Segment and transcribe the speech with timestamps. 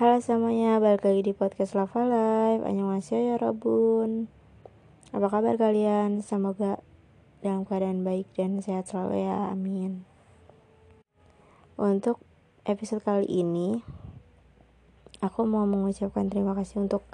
[0.00, 2.64] Halo semuanya, balik lagi di podcast Lava Live.
[2.64, 4.32] Annyeonghaseyo ya Robun.
[5.12, 6.24] Apa kabar kalian?
[6.24, 6.80] Semoga
[7.44, 10.08] dalam keadaan baik dan sehat selalu ya, amin.
[11.76, 12.16] Untuk
[12.64, 13.84] episode kali ini
[15.20, 17.04] Aku mau mengucapkan terima kasih untuk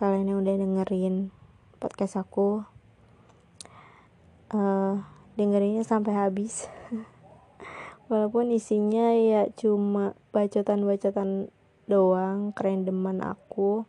[0.00, 1.28] kalian yang udah dengerin
[1.76, 2.64] podcast aku.
[4.48, 5.04] Uh,
[5.36, 6.72] Dengerinnya sampai habis.
[8.08, 11.52] Walaupun isinya ya cuma bacotan-bacotan
[11.86, 13.86] doang kerendeman aku.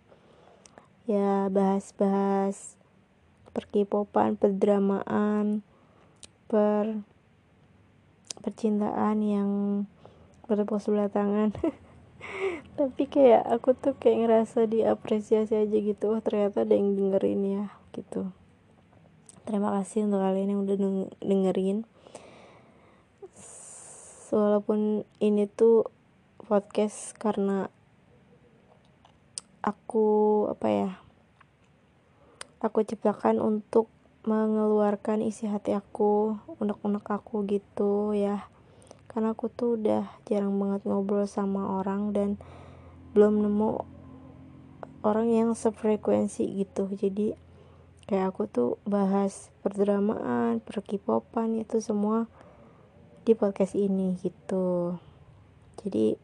[1.03, 2.79] Ya bahas-bahas
[3.53, 5.61] perkipopan perdramaan
[6.49, 7.05] per
[8.43, 9.49] percintaan yang
[10.49, 11.53] bertepuk sebelah tangan.
[12.79, 16.17] Tapi kayak aku tuh kayak ngerasa diapresiasi aja gitu.
[16.17, 18.33] Oh ternyata ada yang dengerin ya gitu.
[19.43, 20.77] Terima kasih untuk kalian yang udah
[21.19, 21.83] dengerin.
[24.33, 25.85] Walaupun ini tuh
[26.41, 27.69] podcast karena
[29.63, 30.07] aku
[30.51, 30.91] apa ya
[32.63, 33.91] aku ciptakan untuk
[34.23, 38.47] mengeluarkan isi hati aku unek-unek aku gitu ya.
[39.11, 42.39] Karena aku tuh udah jarang banget ngobrol sama orang dan
[43.11, 43.83] belum nemu
[45.03, 46.87] orang yang sefrekuensi gitu.
[46.87, 47.35] Jadi
[48.07, 52.31] kayak aku tuh bahas perdramaan perkipopan itu semua
[53.27, 54.95] di podcast ini gitu.
[55.83, 56.15] Jadi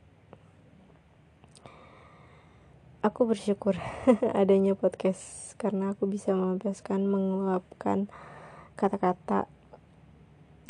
[3.09, 3.73] aku bersyukur
[4.37, 8.05] adanya podcast karena aku bisa melepaskan mengeluapkan
[8.77, 9.49] kata-kata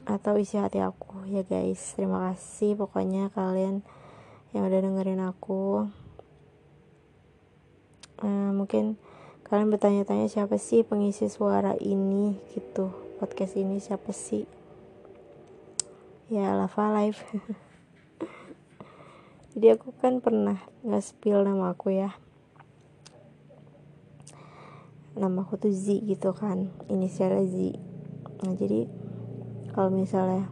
[0.07, 1.27] atau isi hati aku.
[1.27, 3.83] Ya guys terima kasih pokoknya kalian
[4.55, 5.91] yang udah dengerin aku.
[8.23, 8.95] Uh, mungkin
[9.43, 12.87] kalian bertanya-tanya siapa sih pengisi suara ini gitu
[13.19, 14.47] podcast ini siapa sih?
[16.31, 17.19] Ya lava live.
[19.59, 22.15] Jadi aku kan pernah nge-spill nama aku ya
[25.17, 27.55] nama aku tuh Z gitu kan inisialnya Z.
[28.45, 28.89] Nah jadi
[29.73, 30.49] kalau misalnya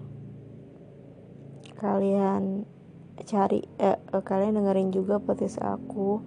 [1.78, 2.66] kalian
[3.26, 6.22] cari eh, eh, kalian dengerin juga podcast aku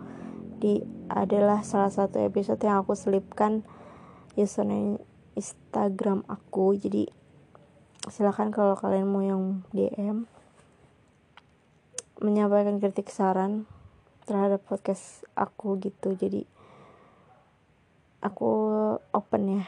[0.61, 3.67] di adalah salah satu episode yang aku selipkan
[4.39, 5.03] username
[5.35, 6.79] Instagram aku.
[6.79, 7.11] Jadi
[8.07, 10.29] silahkan kalau kalian mau yang DM
[12.21, 13.65] menyampaikan kritik saran
[14.29, 16.15] terhadap podcast aku gitu.
[16.15, 16.45] Jadi
[18.21, 18.51] aku
[19.13, 19.65] open ya.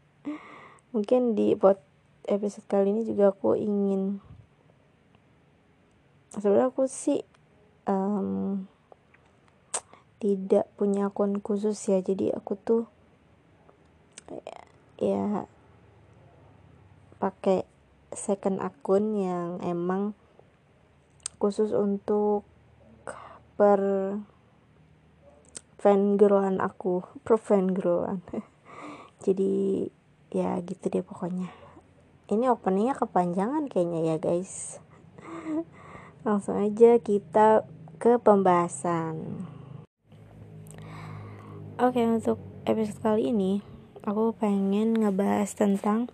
[0.94, 1.80] Mungkin di pot
[2.28, 4.20] episode kali ini juga aku ingin
[6.30, 7.24] sebenarnya aku sih
[7.88, 8.64] um,
[10.20, 11.98] tidak punya akun khusus ya.
[12.04, 12.84] Jadi aku tuh
[15.00, 15.48] ya
[17.18, 17.66] pakai
[18.12, 20.14] second akun yang emang
[21.40, 22.44] khusus untuk
[23.56, 23.80] per
[25.80, 28.20] fan girlan aku pro fan girlan
[29.24, 29.88] jadi
[30.30, 31.50] ya gitu deh pokoknya.
[32.30, 34.78] Ini openingnya kepanjangan kayaknya ya guys.
[36.26, 37.66] Langsung aja kita
[37.98, 39.48] ke pembahasan.
[41.80, 42.38] Oke untuk
[42.68, 43.64] episode kali ini
[44.04, 46.12] aku pengen ngebahas tentang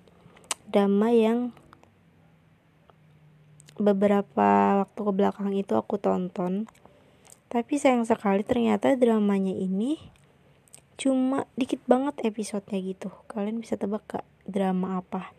[0.71, 1.51] drama yang
[3.77, 6.65] beberapa waktu ke belakang itu aku tonton
[7.47, 9.99] tapi sayang sekali ternyata dramanya ini
[10.97, 13.09] cuma dikit banget episodenya gitu.
[13.31, 15.31] Kalian bisa tebak gak drama apa?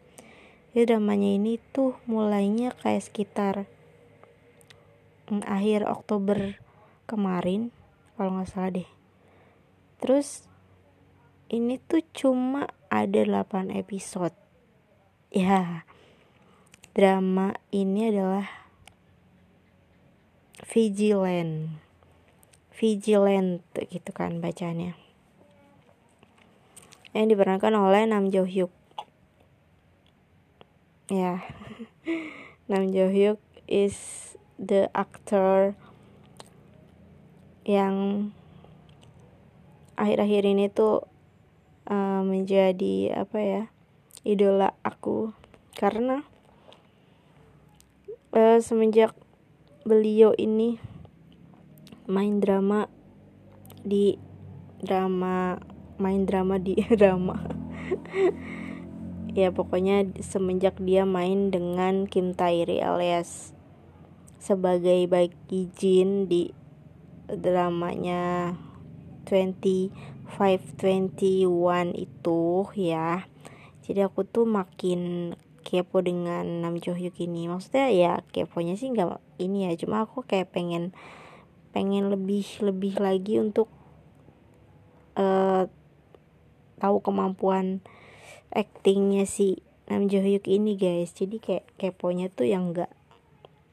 [0.72, 3.56] Jadi dramanya ini tuh mulainya kayak sekitar
[5.34, 6.62] mm, akhir Oktober
[7.10, 7.74] kemarin
[8.16, 8.90] kalau nggak salah deh.
[9.98, 10.46] Terus
[11.50, 14.36] ini tuh cuma ada 8 episode.
[15.34, 15.84] Ya
[16.98, 18.50] drama ini adalah
[20.66, 21.87] Vigilant
[22.78, 24.94] Vigilant gitu kan bacanya
[27.18, 28.70] yang diperankan oleh Nam Jo Hyuk.
[31.10, 31.42] Ya.
[32.70, 33.98] Nam Jo Hyuk is
[34.62, 35.74] the actor
[37.66, 38.30] yang
[39.98, 41.10] akhir-akhir ini tuh
[41.90, 43.64] uh, menjadi apa ya
[44.22, 45.34] idola aku.
[45.74, 46.22] Karena
[48.30, 49.18] uh, semenjak
[49.90, 50.78] beliau ini
[52.08, 52.88] main drama
[53.84, 54.16] di
[54.80, 55.60] drama
[56.00, 57.36] main drama di drama.
[59.38, 63.54] Ya pokoknya semenjak dia main dengan Kim Tairi alias
[64.42, 65.36] sebagai baik
[65.78, 66.56] Jin di
[67.28, 68.56] dramanya
[69.28, 69.92] 2521
[71.94, 72.42] itu
[72.80, 73.28] ya.
[73.84, 75.32] Jadi aku tuh makin
[75.68, 77.52] kepo dengan Nam Jo Hyuk ini.
[77.52, 79.76] Maksudnya ya keponya sih nggak ini ya.
[79.76, 80.96] Cuma aku kayak pengen
[81.72, 83.68] pengen lebih lebih lagi untuk
[85.18, 85.66] uh,
[86.78, 87.82] tahu kemampuan
[88.54, 91.16] actingnya si Nam Jo Hyuk ini guys.
[91.16, 92.92] Jadi kayak keponya tuh yang enggak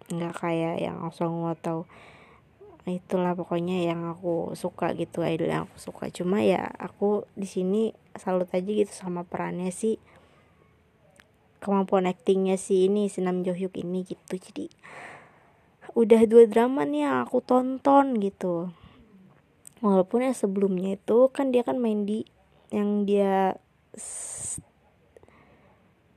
[0.05, 1.89] nggak kayak yang Song atau
[2.85, 6.13] itulah pokoknya yang aku suka gitu idol yang aku suka.
[6.13, 7.83] Cuma ya aku di sini
[8.15, 9.97] salut aja gitu sama perannya si
[11.65, 14.37] kemampuan aktingnya si ini si Nam Jo Hyuk ini gitu.
[14.37, 14.69] Jadi
[15.95, 18.75] udah dua drama nih yang aku tonton gitu.
[19.79, 22.27] Walaupun ya sebelumnya itu kan dia kan main di
[22.75, 23.55] yang dia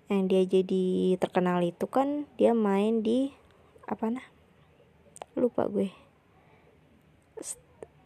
[0.09, 3.37] yang dia jadi terkenal itu kan dia main di
[3.85, 4.25] apa nah?
[5.37, 5.93] Lupa gue.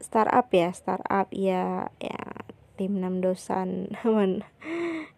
[0.03, 2.21] Startup ya startup ya ya
[2.75, 4.43] tim enam dosan aman.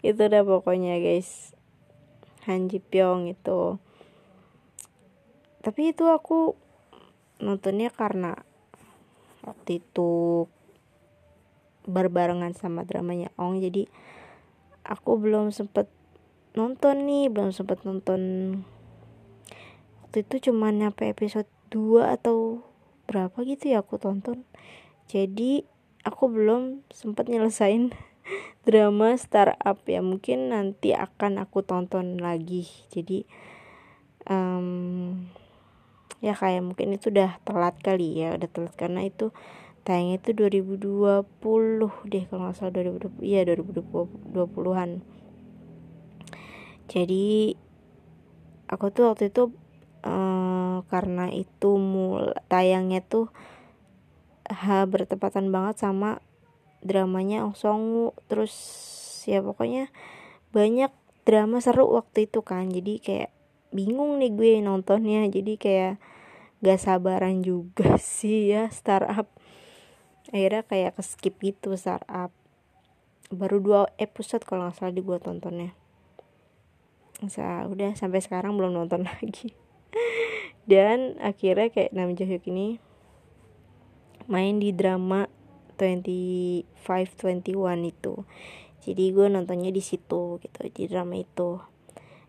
[0.06, 1.58] Itu udah pokoknya guys.
[2.46, 3.80] Han Ji Pyong itu
[5.64, 6.60] tapi itu aku
[7.40, 8.44] nontonnya karena
[9.48, 10.46] waktu itu
[11.84, 13.88] berbarengan sama dramanya Ong jadi
[14.84, 15.88] aku belum sempet
[16.54, 18.22] nonton nih belum sempet nonton.
[20.06, 22.62] Waktu itu cuma nyampe episode 2 atau
[23.10, 24.46] berapa gitu ya aku tonton.
[25.10, 25.66] Jadi
[26.06, 27.92] aku belum sempat nyelesain
[28.68, 32.70] drama startup ya mungkin nanti akan aku tonton lagi.
[32.94, 33.26] Jadi
[34.30, 35.26] um,
[36.24, 38.74] ya kayak mungkin itu udah telat kali ya udah telat.
[38.80, 39.36] Karena itu
[39.84, 41.28] tayangnya itu 2020
[42.08, 45.04] deh kalau nggak salah 2020 iya 2020-an
[46.88, 47.60] jadi
[48.72, 49.52] aku tuh waktu itu
[50.08, 53.28] uh, karena itu mul tayangnya tuh
[54.48, 56.24] ha bertepatan banget sama
[56.80, 58.56] dramanya Ong terus
[59.28, 59.92] ya pokoknya
[60.52, 60.92] banyak
[61.24, 62.70] drama seru waktu itu kan.
[62.70, 63.32] Jadi kayak
[63.72, 65.26] bingung nih gue nontonnya.
[65.32, 65.98] Jadi kayak
[66.64, 69.28] gak sabaran juga sih ya startup.
[70.32, 72.32] Akhirnya kayak ke skip gitu startup.
[73.28, 75.74] Baru dua episode kalau nggak salah di gue tontonnya
[77.24, 79.52] Masa udah sampai sekarang belum nonton lagi.
[80.64, 82.80] Dan akhirnya kayak Nam Jo ini
[84.32, 85.28] main di drama
[85.76, 86.64] 2521
[87.92, 88.14] itu.
[88.84, 91.60] Jadi gue nontonnya di situ gitu di drama itu.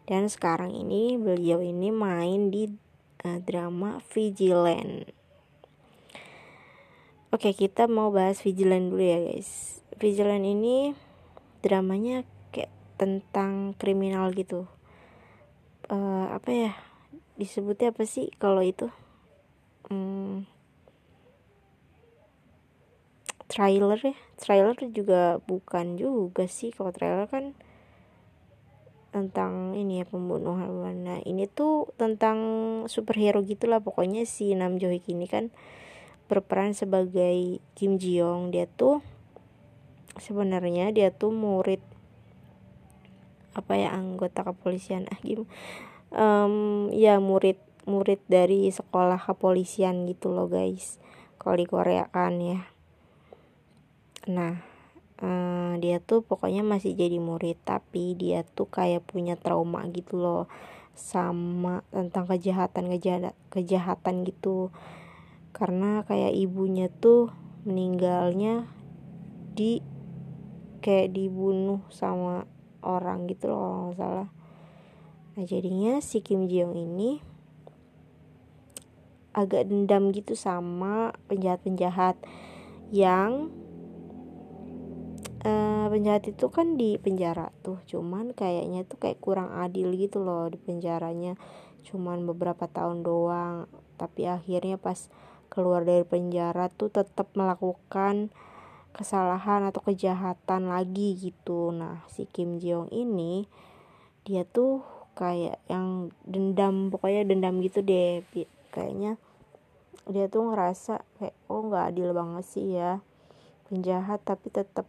[0.06, 2.83] Dan sekarang ini beliau ini main di
[3.24, 5.08] uh, drama Vigilant.
[7.34, 9.82] Oke kita mau bahas Vigilant dulu ya guys.
[9.98, 10.94] Vigilant ini
[11.64, 12.22] dramanya
[12.54, 14.70] kayak tentang kriminal gitu.
[15.90, 16.72] Uh, apa ya?
[17.34, 18.86] Disebutnya apa sih kalau itu?
[19.90, 20.46] Hmm,
[23.50, 24.16] trailer ya?
[24.38, 26.70] Trailer juga bukan juga sih.
[26.70, 27.58] Kalau trailer kan
[29.14, 30.74] tentang ini ya pembunuhan
[31.06, 32.38] nah ini tuh tentang
[32.90, 35.54] superhero gitulah pokoknya si Nam Jo Hyuk ini kan
[36.26, 39.06] berperan sebagai Kim Ji Young dia tuh
[40.18, 41.82] sebenarnya dia tuh murid
[43.54, 45.06] apa ya anggota kepolisian.
[45.10, 45.46] Ah gim
[46.10, 50.98] um, ya murid murid dari sekolah kepolisian gitu loh guys.
[51.38, 52.60] Kalau di Korea kan ya.
[54.30, 54.73] Nah
[55.24, 60.44] uh, dia tuh pokoknya masih jadi murid tapi dia tuh kayak punya trauma gitu loh
[60.92, 64.68] sama tentang kejahatan kejahatan kejahatan gitu.
[65.56, 67.32] Karena kayak ibunya tuh
[67.64, 68.68] meninggalnya
[69.56, 69.80] di
[70.84, 72.44] kayak dibunuh sama
[72.84, 74.28] orang gitu loh kalau nggak salah.
[75.34, 77.18] Nah jadinya si Kim Ji Young ini
[79.34, 82.14] agak dendam gitu sama penjahat-penjahat
[82.94, 83.50] yang
[85.44, 90.48] uh, penjahat itu kan di penjara tuh cuman kayaknya tuh kayak kurang adil gitu loh
[90.48, 91.36] di penjaranya.
[91.84, 93.68] Cuman beberapa tahun doang
[94.00, 95.12] tapi akhirnya pas
[95.52, 98.34] keluar dari penjara tuh tetap melakukan
[98.90, 101.70] kesalahan atau kejahatan lagi gitu.
[101.70, 103.46] Nah si Kim Ji Young ini
[104.24, 104.82] dia tuh
[105.14, 108.24] kayak yang dendam pokoknya dendam gitu deh.
[108.74, 109.20] Kayaknya
[110.04, 113.00] dia tuh ngerasa kayak oh nggak adil banget sih ya
[113.72, 114.84] penjahat tapi tetap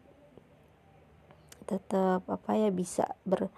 [1.66, 3.50] tetap apa ya bisa ber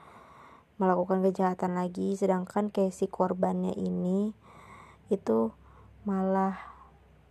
[0.82, 2.16] melakukan kejahatan lagi.
[2.16, 4.32] Sedangkan kayak si korbannya ini
[5.12, 5.52] itu
[6.08, 6.56] malah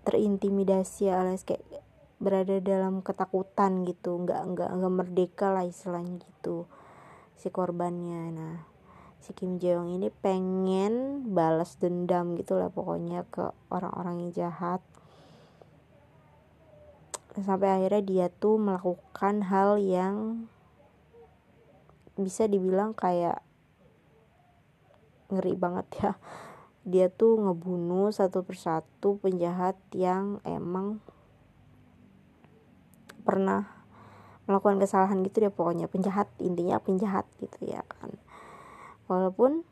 [0.07, 1.65] terintimidasi alias kayak
[2.21, 4.21] berada dalam ketakutan gitu.
[4.21, 6.69] Nggak nggak nggak merdeka lah istilahnya gitu
[7.39, 8.23] si korbannya.
[8.35, 8.57] Nah
[9.23, 14.83] si Kim Jae ini pengen balas dendam gitu lah pokoknya ke orang-orang yang jahat.
[17.37, 20.49] Sampai akhirnya dia tuh melakukan hal yang
[22.17, 23.45] bisa dibilang kayak
[25.31, 26.13] ngeri banget ya.
[26.91, 31.03] Dia tuh ngebunuh satu persatu penjahat yang emang
[33.27, 33.67] pernah
[34.47, 35.91] melakukan kesalahan gitu dia pokoknya.
[35.91, 38.15] Penjahat intinya penjahat gitu ya kan.
[39.11, 39.67] Walaupun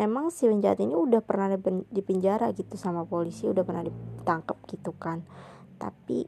[0.00, 1.52] emang si penjahat ini udah pernah
[1.92, 5.20] di penjara gitu sama polisi udah pernah ditangkap gitu kan.
[5.76, 6.24] Tapi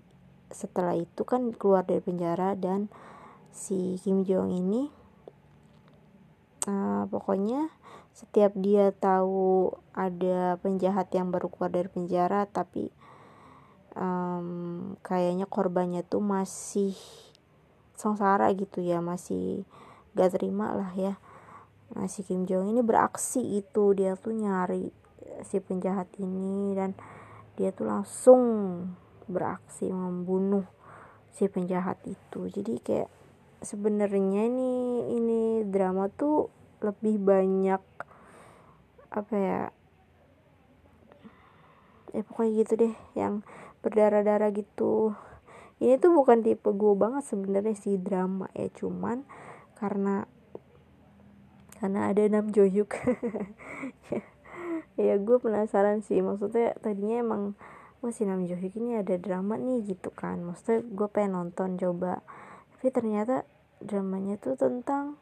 [0.52, 2.92] setelah itu kan keluar dari penjara dan
[3.52, 4.88] si Kim Jong ini.
[6.64, 7.68] Uh, pokoknya
[8.16, 12.92] setiap dia tahu ada penjahat yang baru keluar dari penjara tapi
[13.98, 16.94] um, kayaknya korbannya tuh masih
[17.98, 19.66] sengsara gitu ya masih
[20.16, 21.14] gak terima lah ya.
[21.92, 24.88] Nah si Kim Jong ini beraksi itu dia tuh nyari
[25.44, 26.96] si penjahat ini dan
[27.56, 28.42] dia tuh langsung
[29.28, 30.64] beraksi membunuh
[31.32, 32.48] si penjahat itu.
[32.48, 33.10] Jadi kayak
[33.62, 34.72] sebenarnya ini
[35.14, 36.50] ini drama tuh
[36.82, 37.82] lebih banyak
[39.12, 39.62] apa ya
[42.12, 43.40] ya pokoknya gitu deh yang
[43.80, 45.16] berdarah-darah gitu.
[45.82, 49.26] Ini tuh bukan tipe gue banget sebenarnya si drama ya cuman
[49.74, 50.30] karena
[51.82, 52.94] karena ada Nam Joyuk
[55.00, 57.42] ya gue penasaran sih maksudnya tadinya emang
[57.98, 60.38] wah si Nam Joyuk ini ada drama nih gitu kan.
[60.42, 62.22] Maksudnya gue pengen nonton coba
[62.82, 63.46] tapi ternyata
[63.86, 65.18] dramanya tuh tentang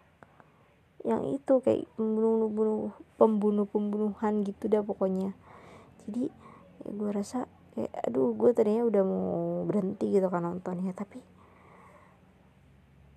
[1.01, 5.33] yang itu kayak pembunuh pembunuh pembunuhan gitu dah pokoknya.
[6.05, 6.29] Jadi
[6.81, 7.45] ya gue rasa
[7.77, 11.23] kayak aduh gue tadinya udah mau berhenti gitu kan nontonnya tapi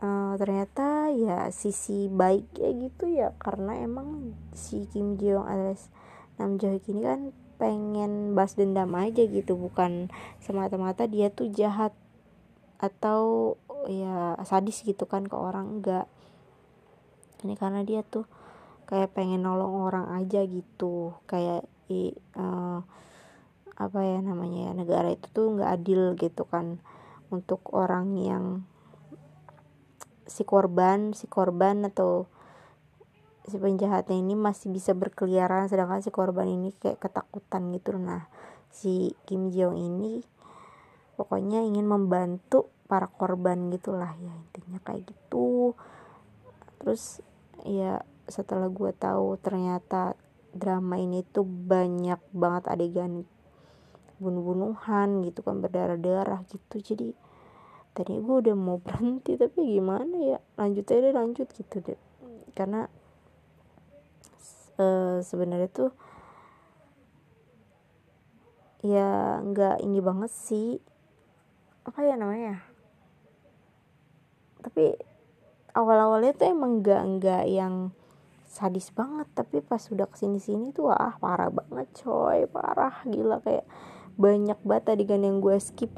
[0.03, 5.89] uh, ternyata ya sisi baik ya gitu ya karena emang si Kim Jong alias
[6.37, 7.31] Nam Jo ini kan
[7.61, 10.09] pengen balas dendam aja gitu bukan
[10.41, 11.93] semata-mata dia tuh jahat
[12.81, 13.55] atau
[13.87, 16.07] ya sadis gitu kan ke orang enggak.
[17.43, 18.23] Ini karena dia tuh
[18.87, 21.17] kayak pengen nolong orang aja gitu.
[21.27, 22.79] Kayak i, uh,
[23.73, 26.77] apa ya namanya ya negara itu tuh nggak adil gitu kan
[27.33, 28.45] untuk orang yang
[30.29, 32.29] si korban si korban atau
[33.43, 37.97] si penjahatnya ini masih bisa berkeliaran sedangkan si korban ini kayak ketakutan gitu.
[37.99, 38.29] Nah
[38.71, 40.23] si Kim Jong ini
[41.19, 45.73] pokoknya ingin membantu para korban gitulah ya intinya kayak gitu.
[46.77, 47.25] Terus
[47.65, 50.13] ya setelah gue tahu ternyata
[50.53, 53.25] drama ini tuh banyak banget adegan
[54.21, 56.77] bunuh-bunuhan gitu kan berdarah-darah gitu.
[56.77, 57.17] Jadi
[57.97, 61.99] tadi gue udah mau berhenti tapi gimana ya lanjut aja deh lanjut gitu deh.
[62.53, 62.85] Karena
[64.77, 65.89] uh, sebenarnya tuh
[68.85, 70.77] ya nggak ini banget sih.
[71.89, 72.72] Apa ya namanya
[74.63, 74.95] tapi
[75.75, 77.91] awal-awalnya tuh emang nggak nggak yang
[78.47, 79.27] sadis banget.
[79.33, 82.45] Tapi pas sudah ke sini sini tuh ah parah banget coy.
[82.47, 83.41] Parah gila.
[83.41, 83.65] Kayak
[84.15, 85.91] banyak banget adegan yang gue skip.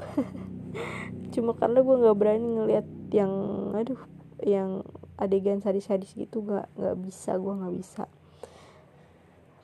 [1.32, 3.32] Cuma karena gue nggak berani ngeliat yang
[3.76, 4.00] aduh
[4.40, 4.82] yang
[5.20, 6.40] adegan sadis-sadis gitu.
[6.40, 8.04] Nggak nggak bisa gue nggak bisa.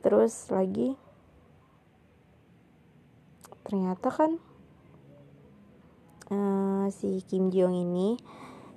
[0.04, 0.94] Terus lagi
[3.62, 4.36] ternyata kan
[6.28, 8.18] uh, si Kim Jong ini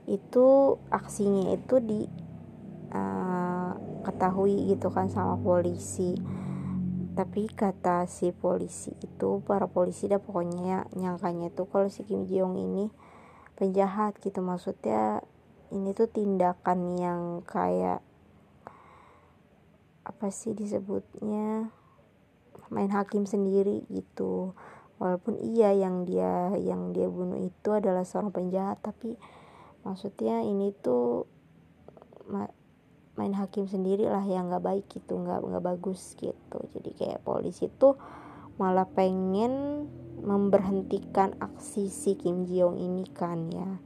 [0.05, 2.05] itu aksinya itu di
[2.93, 3.73] uh,
[4.05, 6.13] ketahui gitu kan sama polisi.
[7.15, 12.59] Tapi kata si polisi itu para polisi dah pokoknya nyangkanya itu kalau si Kim Jong
[12.59, 12.91] ini
[13.55, 14.43] penjahat gitu.
[14.43, 15.23] Maksudnya
[15.73, 18.03] ini tuh tindakan yang kayak
[20.05, 21.73] apa sih disebutnya
[22.69, 24.53] main hakim sendiri gitu.
[24.99, 29.15] Walaupun iya yang dia yang dia bunuh itu adalah seorang penjahat tapi
[29.85, 31.29] maksudnya ini tuh
[33.15, 36.59] main hakim sendiri lah yang nggak baik gitu nggak nggak bagus gitu.
[36.75, 37.95] Jadi kayak polisi tuh
[38.57, 39.85] malah pengen
[40.25, 43.79] memberhentikan aksi si Kim Jong ini kan ya.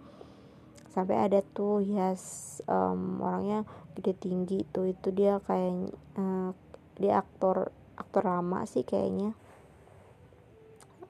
[0.89, 4.89] Sampai ada tuh yes, um, orangnya gede tinggi tuh.
[4.89, 6.56] Itu dia kayak uh,
[6.98, 9.38] dia aktor aktor lama sih kayaknya.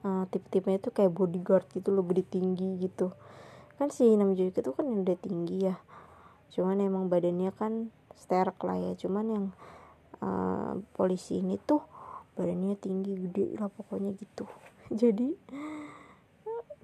[0.00, 3.12] Uh, tipe-tipenya itu kayak bodyguard gitu loh gede tinggi gitu
[3.80, 5.80] kan si Nam Joo itu kan udah tinggi ya.
[6.52, 8.92] Cuman emang badannya kan sterek lah ya.
[8.92, 9.46] Cuman yang
[10.20, 11.80] uh, polisi ini tuh
[12.36, 14.44] badannya tinggi gede lah pokoknya gitu.
[15.00, 15.32] Jadi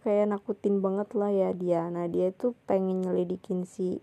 [0.01, 1.85] kayak nakutin banget lah ya dia.
[1.93, 4.01] Nah dia tuh pengen nyelidikin si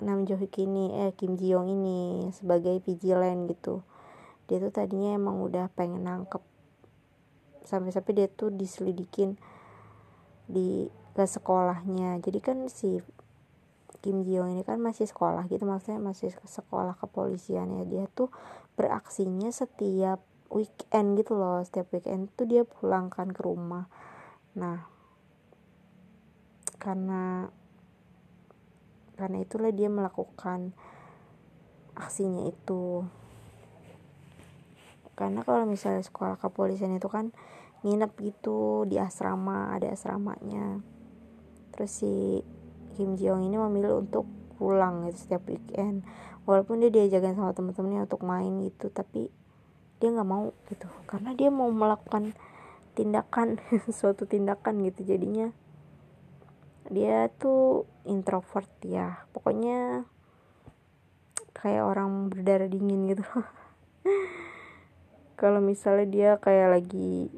[0.00, 3.84] Nam Jo Hyuk ini eh Kim Ji Young ini sebagai vigilant gitu.
[4.48, 6.40] Dia tuh tadinya emang udah pengen nangkep.
[7.68, 9.36] Sampai-sampai dia tuh diselidikin
[10.48, 12.18] di ke sekolahnya.
[12.18, 12.98] Jadi kan si
[14.02, 17.82] Kim Ji Young ini kan masih sekolah gitu maksudnya masih sekolah kepolisian ya.
[17.86, 18.28] Dia tuh
[18.74, 20.20] beraksinya setiap
[20.52, 21.62] weekend gitu loh.
[21.64, 23.88] Setiap weekend tuh dia pulang kan ke rumah.
[24.58, 24.84] Nah
[26.82, 27.48] karena
[29.14, 30.74] karena itulah dia melakukan
[31.94, 33.06] aksinya itu.
[35.14, 37.30] Karena kalau misalnya sekolah kepolisian itu kan
[37.86, 40.82] nginep gitu di asrama ada asramanya
[41.74, 42.40] terus si
[42.94, 46.06] Kim Jong ini memilih untuk pulang gitu setiap weekend.
[46.46, 49.26] Walaupun dia diajakin sama temen-temennya untuk main gitu tapi
[49.98, 50.86] dia nggak mau gitu.
[51.10, 52.30] Karena dia mau melakukan
[52.94, 53.58] tindakan
[53.98, 55.02] suatu tindakan gitu.
[55.02, 55.50] Jadinya
[56.86, 59.26] dia tuh introvert ya.
[59.34, 60.06] Pokoknya
[61.50, 63.26] kayak orang berdarah dingin gitu.
[65.40, 67.34] Kalau misalnya dia kayak lagi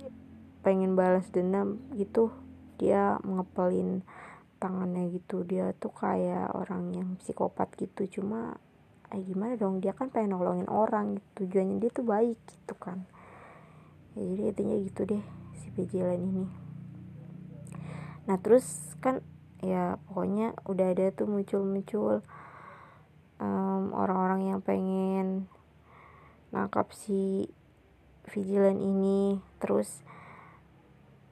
[0.61, 2.35] pengen balas dendam gitu
[2.77, 4.05] dia ngepelin
[4.57, 5.45] tangannya gitu.
[5.45, 8.21] Dia tuh kayak orang yang psikopat gitu.
[8.21, 8.57] Cuma
[9.13, 9.79] eh gimana dong?
[9.79, 11.47] Dia kan pengen nolongin orang gitu.
[11.47, 13.05] tujuannya dia tuh baik gitu kan.
[14.17, 15.25] Ya, jadi intinya gitu deh
[15.61, 16.47] si pejilan ini.
[18.27, 19.21] Nah terus kan
[19.61, 22.25] ya pokoknya udah ada tuh muncul-muncul
[23.41, 25.47] um, orang-orang yang pengen
[26.51, 27.51] nangkap si
[28.33, 29.39] vigilan ini.
[29.61, 30.01] Terus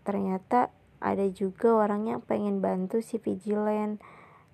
[0.05, 0.74] ternyata
[1.05, 4.01] ada juga orang yang pengen bantu si vigilan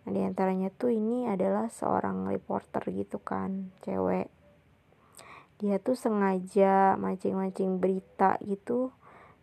[0.02, 4.26] nah, di antaranya tuh ini adalah seorang reporter gitu kan cewek.
[5.62, 8.90] Dia tuh sengaja mancing-mancing berita gitu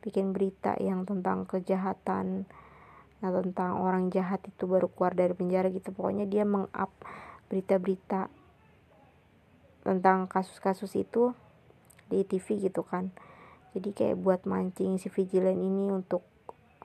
[0.04, 2.44] bikin berita yang tentang kejahatan
[3.18, 5.96] nah tentang orang jahat itu baru keluar dari penjara gitu.
[5.96, 6.92] Pokoknya dia mengup
[7.48, 8.28] berita-berita
[9.88, 11.32] tentang kasus-kasus itu
[12.12, 13.16] di TV gitu kan.
[13.72, 16.28] Jadi kayak buat mancing si vigilan ini untuk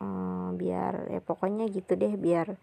[0.02, 2.58] uh, biar ya pokoknya gitu deh biar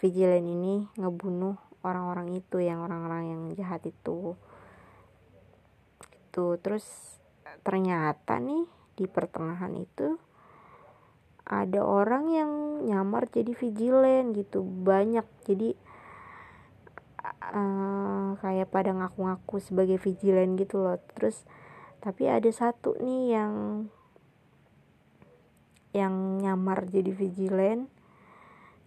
[0.00, 4.34] vigilan ini ngebunuh orang-orang itu yang orang-orang yang jahat itu.
[6.00, 6.86] Itu terus
[7.62, 8.64] ternyata nih
[8.96, 10.16] di pertengahan itu
[11.48, 12.50] ada orang yang
[12.84, 15.24] nyamar jadi vigilan gitu banyak.
[15.48, 15.74] Jadi
[17.52, 20.98] uh, kayak pada ngaku-ngaku sebagai vigilan gitu loh.
[21.16, 21.42] Terus
[21.98, 23.52] tapi ada satu nih yang
[25.98, 27.90] yang nyamar jadi vigilan.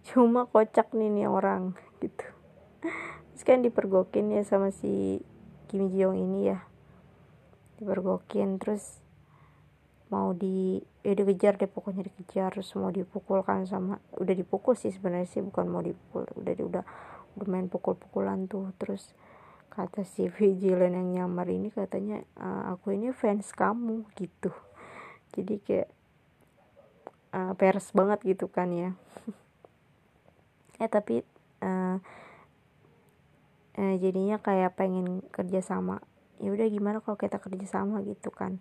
[0.02, 2.26] Cuma kocak nih nih orang gitu.
[3.32, 5.22] Terus kan dipergokin ya sama si
[5.70, 6.64] Kim Ji Young ini ya.
[7.78, 9.02] Dipergokin terus
[10.12, 12.56] mau di ya dikejar deh pokoknya dikejar.
[12.56, 16.26] Terus mau dipukul kan sama udah dipukul sih sebenarnya sih bukan mau dipukul.
[16.34, 16.84] Udah udah
[17.38, 18.74] udah main pukul-pukulan tuh.
[18.76, 19.14] Terus
[19.72, 24.52] kata si vigilan yang nyamar ini katanya e, aku ini fans kamu gitu.
[25.32, 26.01] Jadi kayak
[27.32, 28.90] uh, pers banget gitu kan ya.
[30.78, 31.24] Eh tapi
[31.64, 31.96] uh,
[33.76, 36.04] uh, jadinya kayak pengen kerja sama.
[36.38, 38.60] Ya udah gimana kalau kita kerja sama gitu kan?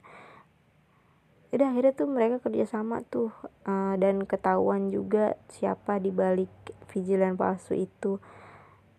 [1.52, 3.36] Udah akhirnya tuh mereka kerjasama tuh
[3.68, 6.52] uh, dan ketahuan juga siapa di balik
[6.88, 8.24] vigilan palsu itu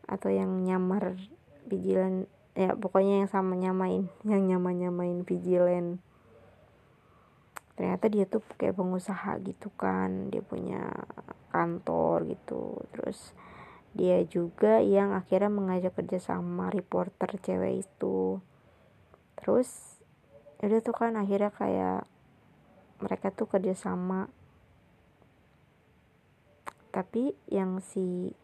[0.05, 1.17] atau yang nyamar
[1.65, 6.05] vigilan ya pokoknya yang sama nyamain yang nyama nyamain vigilan
[7.73, 10.93] ternyata dia tuh kayak pengusaha gitu kan dia punya
[11.53, 12.81] kantor gitu.
[12.93, 13.33] Terus
[13.93, 18.41] dia juga yang akhirnya mengajak kerja sama reporter cewek itu.
[19.37, 20.01] Terus
[20.63, 22.09] udah tuh kan akhirnya kayak
[23.03, 24.33] mereka tuh kerja sama.
[26.93, 28.37] Tapi yang si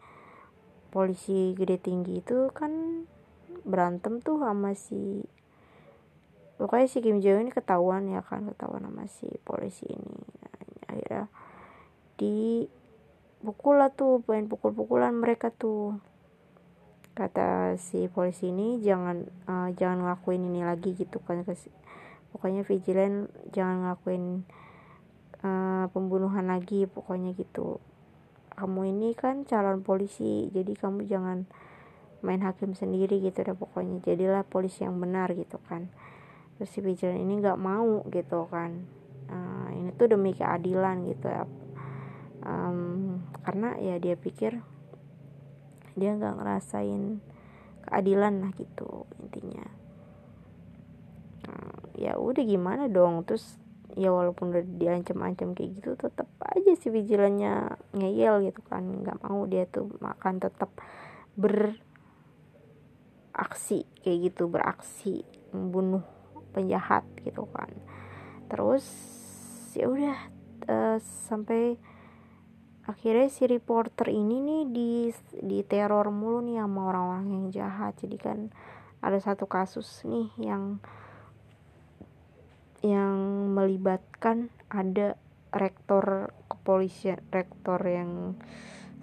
[0.89, 3.05] polisi gede tinggi itu kan
[3.61, 5.21] berantem tuh sama si
[6.59, 10.19] pokoknya si Kim Jong ini ketahuan ya kan ketahuan sama si polisi ini.
[10.91, 11.31] Akhirnya
[12.19, 12.67] di
[13.39, 15.95] pukul lah tuh pengen pukul-pukulan mereka tuh.
[17.15, 21.43] Kata si polisi ini jangan uh, jangan ngelakuin ini lagi gitu kan
[22.35, 24.23] pokoknya vigilan jangan ngelakuin
[25.43, 27.79] uh, pembunuhan lagi pokoknya gitu.
[28.51, 31.47] Kamu ini kan calon polisi jadi kamu jangan
[32.19, 34.03] main hakim sendiri gitu deh pokoknya.
[34.03, 35.87] Jadilah polisi yang benar gitu kan
[36.59, 38.83] terus si vigilan ini nggak mau gitu kan.
[39.31, 41.47] Uh, ini tuh demi keadilan gitu ya.
[42.43, 44.59] Um, karena ya dia pikir
[45.95, 47.23] dia nggak ngerasain
[47.87, 49.79] keadilan lah gitu intinya.
[51.99, 53.59] Ya udah gimana dong terus
[53.99, 58.87] ya walaupun udah diancam-ancam kayak gitu tetap aja si vigilannya ngeyel gitu kan.
[59.03, 60.71] Nggak mau dia tuh makan tetap
[61.35, 61.83] beraksi
[63.99, 66.07] kayak gitu beraksi membunuh
[66.51, 67.69] penjahat gitu kan.
[68.49, 68.85] Terus
[69.77, 70.17] ya udah
[70.65, 70.97] uh,
[71.29, 71.77] sampai
[72.89, 74.91] akhirnya si reporter ini nih di
[75.45, 77.93] di teror mulu nih sama orang-orang yang jahat.
[78.01, 78.39] Jadi kan
[78.99, 80.81] ada satu kasus nih yang
[82.79, 83.19] yang
[83.53, 85.19] melibatkan ada
[85.51, 88.39] rektor kepolisian rektor yang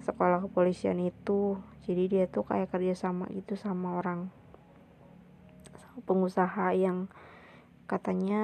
[0.03, 1.59] sekolah kepolisian itu.
[1.87, 4.27] Jadi dia tuh kayak kerja sama gitu sama orang
[6.03, 7.07] pengusaha yang
[7.87, 8.43] katanya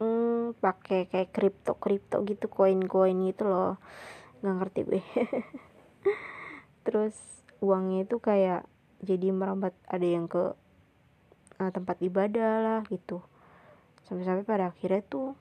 [0.00, 3.76] hmm, pakai kayak kripto kripto gitu koin koin gitu loh.
[4.40, 5.02] Nggak ngerti gue.
[6.88, 7.14] Terus
[7.60, 8.64] uangnya itu kayak
[9.04, 10.56] jadi merambat ada yang ke
[11.60, 13.20] uh, tempat ibadah lah gitu.
[14.08, 15.36] Sampai-sampai pada akhirnya tuh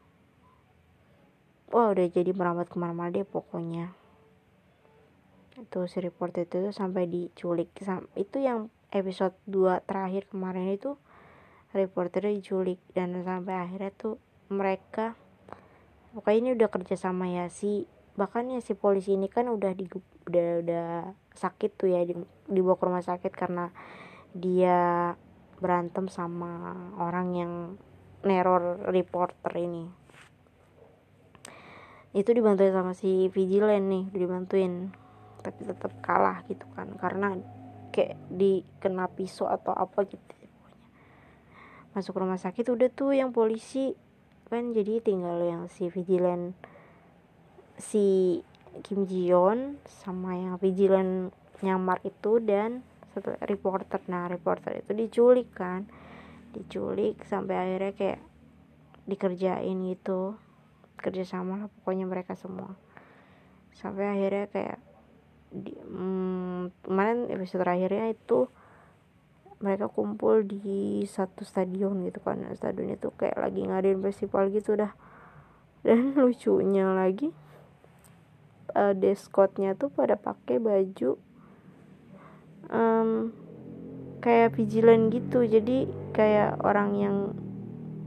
[1.72, 3.96] wah udah jadi merambat ke mana-mana deh pokoknya.
[5.56, 7.72] Itu si reporter itu sampai diculik.
[8.20, 11.00] Itu yang episode 2 terakhir kemarin itu
[11.74, 14.18] reporternya diculik dan sampai akhirnya tuh
[14.50, 15.14] mereka
[16.18, 17.86] pokoknya ini udah kerja sama ya si
[18.18, 19.86] bahkan ya si polisi ini kan udah di
[20.28, 20.88] udah udah
[21.38, 22.18] sakit tuh ya di,
[22.50, 23.72] dibawa ke rumah sakit karena
[24.34, 25.14] dia
[25.60, 27.54] berantem sama orang yang
[28.26, 29.88] neror reporter ini.
[32.12, 34.92] Itu dibantuin sama si vigilan nih dibantuin
[35.40, 36.92] tapi tetap kalah gitu kan.
[37.00, 37.38] Karena
[37.96, 40.39] kayak dikena pisau atau apa gitu
[41.94, 43.94] masuk rumah sakit udah tuh yang polisi.
[44.50, 46.58] Kan jadi tinggal yang si vigilan
[47.78, 48.40] si
[48.82, 51.30] Kim Ji Yeon sama yang vigilan
[51.62, 52.82] nyamar itu dan
[53.14, 54.02] satu reporter.
[54.10, 55.86] Nah reporter itu diculik kan.
[56.54, 58.22] Diculik sampai akhirnya kayak
[59.06, 60.38] dikerjain gitu.
[61.00, 62.74] Kerja sama lah pokoknya mereka semua.
[63.74, 64.80] Sampai akhirnya kayak
[65.50, 68.50] di, hmm, kemarin episode terakhirnya itu
[69.60, 72.40] mereka kumpul di satu stadion gitu kan.
[72.56, 74.96] Stadion itu kayak lagi ngadain festival gitu dah.
[75.84, 77.32] Dan lucunya lagi
[78.76, 81.20] uh, deskotnya tuh pada pakai baju
[82.72, 83.36] um,
[84.24, 85.44] kayak vigilant gitu.
[85.44, 87.18] Jadi kayak orang yang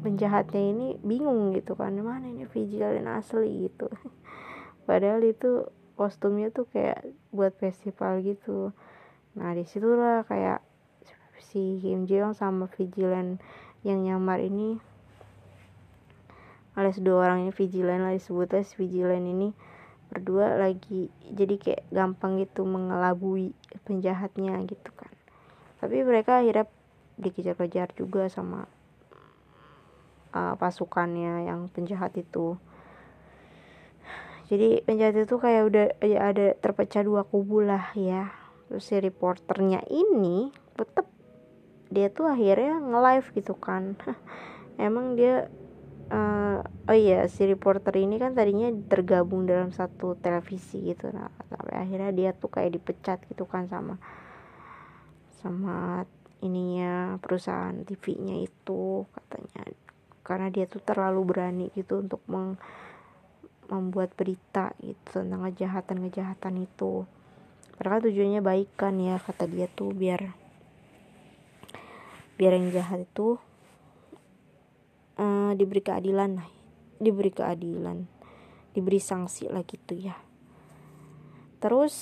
[0.01, 1.93] penjahatnya ini bingung gitu kan.
[2.01, 3.93] Mana ini vigilant asli gitu.
[4.89, 5.69] Padahal itu
[6.01, 8.73] kostumnya tuh kayak buat festival gitu.
[9.37, 10.72] Nah di situlah kayak
[11.51, 13.43] si Kim Jeong sama vigilant
[13.83, 14.79] yang nyamar ini.
[16.73, 19.53] Alias dua orang ini vigilant lah disebutnya si vigilant ini
[20.09, 23.53] berdua lagi jadi kayak gampang gitu mengelabui
[23.85, 25.13] penjahatnya gitu kan.
[25.81, 26.69] Tapi mereka akhirnya
[27.21, 28.65] dikejar-kejar juga sama
[30.33, 32.57] uh, pasukannya yang penjahat itu.
[34.49, 38.33] Jadi penjahat itu kayak udah ya ada terpecah dua kubu lah ya.
[38.69, 41.12] Terus si reporternya ini tetep
[41.93, 43.95] dia tuh akhirnya nge-live gitu kan.
[44.81, 45.53] Emang dia
[46.13, 51.13] uh, oh iya si reporter ini kan tadinya tergabung dalam satu televisi gitu.
[51.13, 53.97] Nah sampai akhirnya dia tuh kayak dipecat gitu kan sama
[55.43, 56.07] sama
[56.43, 59.63] ininya perusahaan TV-nya itu katanya.
[60.23, 62.55] Karena dia tuh terlalu berani gitu untuk meng,
[63.67, 67.07] membuat berita gitu tentang kejahatan-kejahatan itu.
[67.75, 70.42] Padahal tujuannya baik kan ya kata dia tuh biar
[72.43, 73.39] biar yang jahat itu
[75.15, 76.51] uh, diberi keadilan lah.
[76.99, 78.11] Diberi keadilan.
[78.75, 80.19] Diberi sanksi lah gitu ya.
[81.63, 81.95] Terus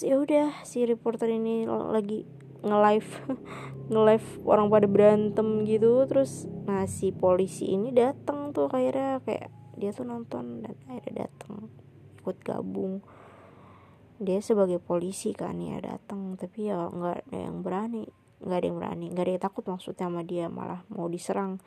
[0.00, 2.24] ya udah si reporter ini lagi
[2.64, 3.36] nge-live
[3.92, 6.08] nge-live orang pada berantem gitu.
[6.08, 11.68] Terus nah si polisi ini datang tuh akhirnya kayak dia tuh nonton dan akhirnya datang
[12.24, 13.04] ikut gabung.
[14.16, 18.08] Dia sebagai polisi kan ya datang tapi ya nggak ada yang berani
[18.42, 21.62] nggak ada yang berani nggak ada yang takut maksudnya sama dia malah mau diserang.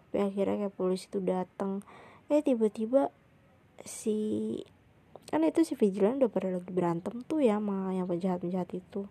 [0.00, 1.84] Tapi akhirnya kayak polisi itu datang
[2.32, 3.12] eh tiba-tiba
[3.84, 4.16] si
[5.28, 9.10] kan itu si vigilan udah pada lagi berantem tuh ya sama yang penjahat-penjahat itu.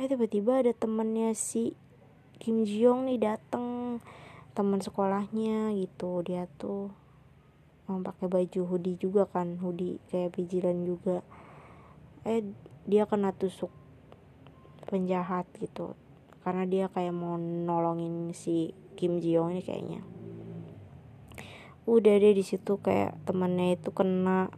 [0.00, 1.76] Eh tiba-tiba ada temennya si
[2.38, 3.98] Kim Jong nih dateng
[4.54, 6.22] teman sekolahnya gitu.
[6.22, 6.94] Dia tuh
[7.84, 11.20] mau pakai baju hoodie juga kan hoodie kayak vigilan juga.
[12.24, 12.40] Eh
[12.88, 13.72] dia kena tusuk
[14.88, 15.96] penjahat gitu
[16.44, 20.00] karena dia kayak mau nolongin si Kim Ji Young ini kayaknya.
[21.88, 24.52] Udah deh di situ kayak temennya itu kena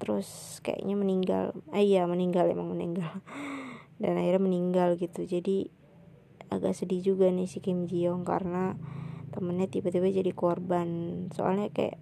[0.00, 1.44] terus kayaknya meninggal.
[1.76, 3.20] Eh iya meninggal emang meninggal.
[4.00, 5.28] Dan akhirnya meninggal gitu.
[5.28, 5.68] Jadi
[6.48, 8.80] agak sedih juga nih si Kim Ji Young karena
[9.30, 10.88] temennya tiba-tiba jadi korban.
[11.36, 12.00] Soalnya kayak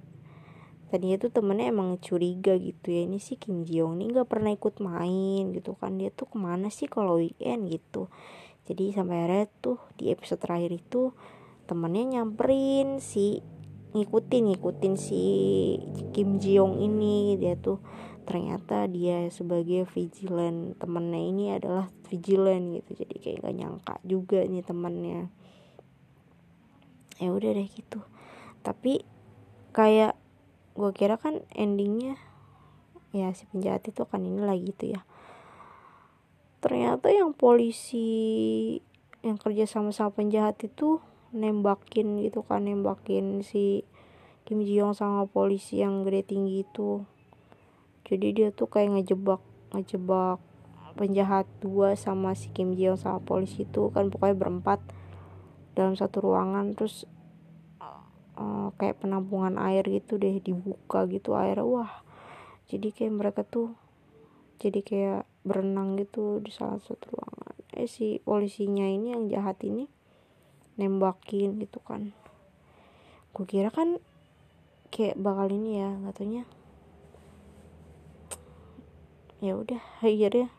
[0.88, 4.54] tadinya tuh temennya emang curiga gitu ya ini si Kim Ji Young nih nggak pernah
[4.54, 5.98] ikut main gitu kan.
[5.98, 8.06] Dia tuh ke mana sih kalau weekend gitu
[8.68, 11.16] jadi sampai akhirnya tuh di episode terakhir itu
[11.64, 13.40] temennya nyamperin si
[13.96, 15.24] ngikutin ngikutin si
[16.12, 17.40] Kim Jong ini.
[17.40, 17.80] Dia tuh
[18.28, 23.00] ternyata dia sebagai vigilant temennya ini adalah vigilant gitu.
[23.00, 25.20] Jadi kayak gak nyangka juga nih temennya.
[27.24, 28.04] Ya udah deh gitu.
[28.60, 29.00] Tapi
[29.72, 30.12] kayak
[30.76, 32.20] gue kira kan endingnya
[33.16, 35.07] ya si penjahat itu kan ini lagi gitu ya
[36.58, 38.78] ternyata yang polisi
[39.22, 41.02] yang kerja sama sama penjahat itu
[41.34, 43.84] nembakin gitu kan nembakin si
[44.48, 47.04] Kim Ji Young sama polisi yang gede tinggi itu.
[48.08, 49.44] Jadi dia tuh kayak ngejebak
[49.76, 50.40] ngejebak
[50.96, 54.80] penjahat dua sama si Kim Ji Young sama polisi itu kan pokoknya berempat
[55.76, 56.72] dalam satu ruangan.
[56.72, 57.04] Terus
[58.40, 62.00] uh, kayak penampungan air gitu deh dibuka gitu air wah.
[62.72, 63.76] Jadi kayak mereka tuh
[64.56, 67.56] jadi kayak berenang gitu di salah satu ruangan.
[67.72, 69.88] Eh si polisinya ini yang jahat ini
[70.76, 72.12] nembakin gitu kan.
[73.32, 73.96] Gue kira kan
[74.92, 76.42] kayak bakal ini ya katanya
[79.38, 80.52] ya udah akhirnya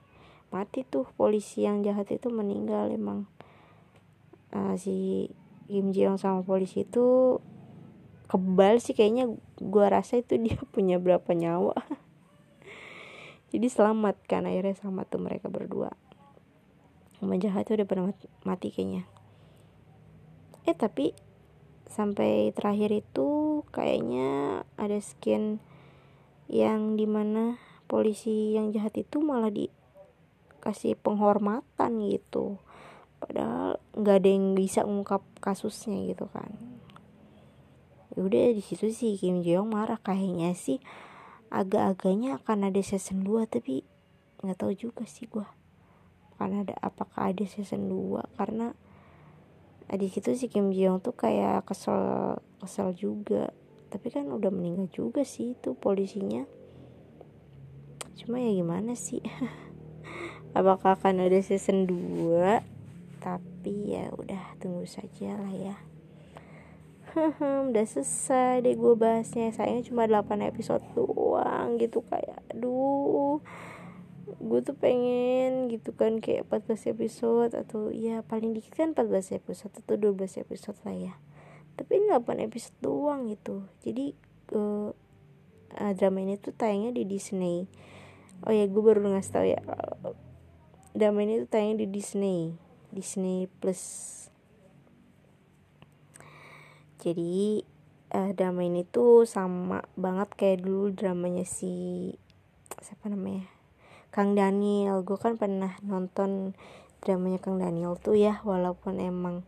[0.50, 3.30] mati tuh polisi yang jahat itu meninggal emang.
[4.50, 5.30] Uh, si
[5.70, 7.38] Kim Ji Young sama polisi itu
[8.26, 9.38] kebal sih kayaknya.
[9.62, 11.78] Gua rasa itu dia punya berapa nyawa
[13.50, 15.90] jadi selamat kan akhirnya selamat tuh mereka berdua.
[17.18, 18.06] Sama jahat itu udah pernah
[18.46, 19.10] mati kayaknya.
[20.70, 21.18] Eh tapi
[21.90, 25.58] sampai terakhir itu kayaknya ada skin
[26.46, 27.58] yang di mana
[27.90, 32.62] polisi yang jahat itu malah dikasih penghormatan gitu.
[33.18, 36.54] Padahal nggak ada yang bisa mengungkap kasusnya gitu kan.
[38.14, 39.98] Ya udah di situ sih Kim Jong marah.
[39.98, 40.78] Kayaknya sih
[41.50, 43.86] agak-agaknya akan ada season 2 tapi
[44.42, 45.50] nggak tahu juga sih gua.
[46.34, 48.74] Akan ada apakah ada season 2 karena
[49.90, 53.54] di situ si Kim Jong tuh kayak kesel kesel juga.
[53.90, 56.46] Tapi kan udah meninggal juga sih itu polisinya.
[58.14, 59.26] Cuma ya gimana sih?
[60.58, 62.80] Apakah akan ada season 2
[63.20, 65.76] tapi ya udah tunggu saja lah ya
[67.70, 69.50] udah selesai deh gue bahasnya.
[69.54, 73.42] Sayangnya cuma 8 episode doang gitu kayak aduh.
[74.30, 79.74] Gue tuh pengen gitu kan kayak 14 episode atau ya paling dikit kan 14 episode
[79.74, 81.14] atau 12 episode lah ya.
[81.76, 83.66] Tapi ini 8 episode doang gitu.
[83.82, 84.14] Jadi
[84.54, 84.94] uh,
[85.98, 87.66] drama ini tuh tayangnya di Disney.
[88.46, 89.60] Oh ya gue baru ngasih tau ya.
[90.96, 92.56] Drama ini tuh tayang di Disney.
[92.90, 94.29] Disney Plus
[97.00, 97.64] jadi
[98.12, 102.12] uh, drama ini tuh sama banget kayak dulu dramanya si
[102.84, 103.48] siapa namanya
[104.12, 105.06] Kang Daniel.
[105.08, 106.58] Gue kan pernah nonton
[107.00, 109.48] dramanya Kang Daniel tuh ya walaupun emang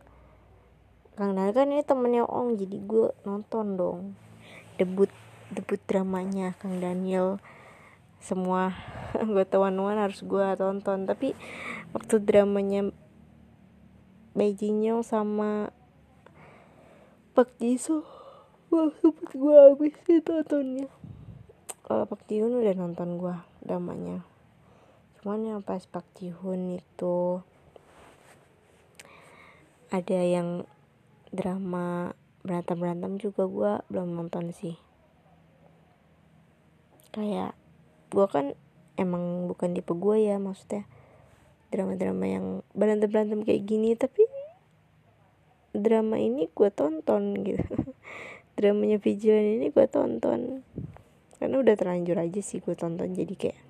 [1.12, 4.00] Kang Daniel kan ini temennya Ong jadi gue nonton dong
[4.80, 5.12] debut
[5.52, 7.36] debut dramanya Kang Daniel.
[8.22, 8.72] Semua
[9.60, 11.04] One One harus gue tonton.
[11.04, 11.36] Tapi
[11.92, 12.88] waktu dramanya
[14.32, 15.68] Beijing sama
[17.32, 18.04] Pak Jisoo.
[18.72, 20.88] Wah sempet gue habis sih tontonnya
[21.92, 24.24] kalau Pak Jihun udah nonton gue dramanya.
[25.20, 27.44] Cuman yang pas Pak Jihun itu
[29.92, 30.64] ada yang
[31.28, 34.80] drama berantem berantem juga gue belum nonton sih.
[37.12, 37.52] Kayak
[38.08, 38.56] gue kan
[38.96, 40.88] emang bukan tipe gue ya maksudnya
[41.68, 44.24] drama-drama yang berantem-berantem kayak gini tapi
[45.72, 47.72] drama ini gue tonton gitu.
[48.56, 50.60] Dramanya Vigilant ini gue tonton.
[51.40, 53.60] Karena udah terlanjur aja sih gue tonton jadi kayak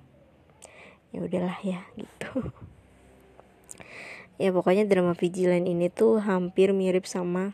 [1.15, 2.29] ya udahlah ya gitu.
[4.41, 7.53] Ya pokoknya drama Vigilant ini tuh hampir mirip sama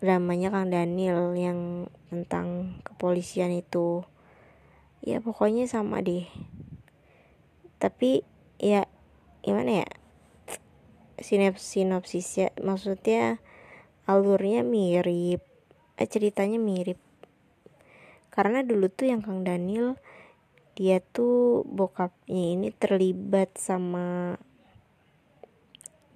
[0.00, 4.08] dramanya Kang Daniel yang tentang kepolisian itu.
[5.04, 6.24] Ya pokoknya sama deh.
[7.76, 8.24] Tapi
[8.56, 8.88] ya
[9.44, 9.88] gimana ya
[11.20, 13.42] sinaps sinopsisnya maksudnya
[14.08, 15.42] alurnya mirip
[16.02, 16.98] eh, ceritanya mirip.
[18.32, 20.00] Karena dulu tuh yang Kang Daniel
[20.72, 24.40] dia tuh bokapnya ini terlibat sama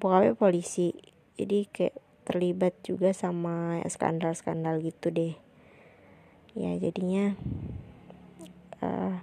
[0.01, 0.97] bokapnya polisi.
[1.37, 5.37] Jadi kayak terlibat juga sama skandal-skandal gitu deh.
[6.57, 7.37] Ya jadinya
[8.81, 9.21] uh,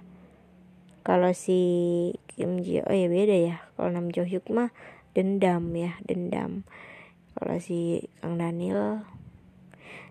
[1.02, 1.60] kalau si
[2.30, 4.70] Kim Ji oh ya beda ya kalau Nam Jo Hyuk mah
[5.14, 6.66] dendam ya dendam.
[7.34, 9.06] Kalau si Kang Daniel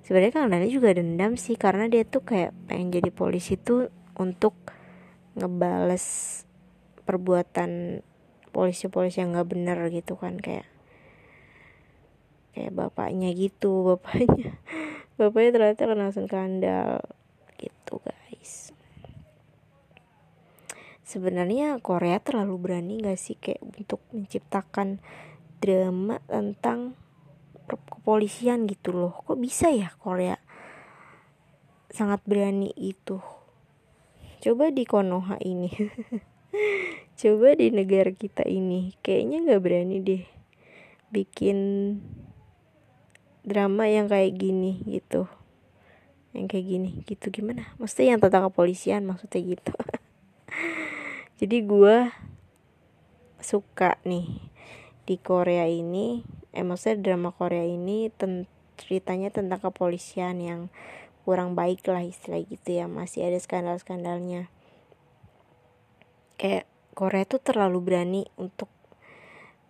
[0.04, 3.88] sebenarnya Kang Daniel juga dendam sih karena dia tuh kayak pengen jadi polisi tuh
[4.20, 4.56] untuk
[5.40, 6.06] ngebales
[7.04, 8.04] perbuatan
[8.54, 10.70] polisi-polisi yang nggak bener gitu kan kayak
[12.54, 14.56] kayak bapaknya gitu bapaknya
[15.20, 17.02] bapaknya ternyata kena skandal
[17.58, 18.23] gitu guys
[21.14, 24.98] sebenarnya Korea terlalu berani gak sih kayak untuk menciptakan
[25.62, 26.98] drama tentang
[27.70, 29.14] kepolisian gitu loh?
[29.22, 30.42] Kok bisa ya Korea
[31.94, 33.22] sangat berani itu
[34.42, 35.70] coba di Konoha ini.
[37.14, 38.92] Coba di negara kita ini.
[39.00, 40.24] Kayaknya nggak berani deh
[41.14, 41.58] bikin
[43.46, 45.32] drama yang kayak gini gitu.
[46.36, 47.32] Yang kayak gini gitu.
[47.32, 47.72] Gimana?
[47.80, 49.72] Maksudnya yang tentang kepolisian maksudnya gitu
[51.42, 51.98] jadi gue
[53.44, 54.30] suka nih
[55.04, 58.46] di Korea ini eh maksudnya drama Korea ini ten
[58.78, 60.62] ceritanya tentang kepolisian yang
[61.24, 64.52] kurang baik lah istilah gitu ya masih ada skandal-skandalnya.
[66.36, 68.68] Kayak Korea tuh terlalu berani untuk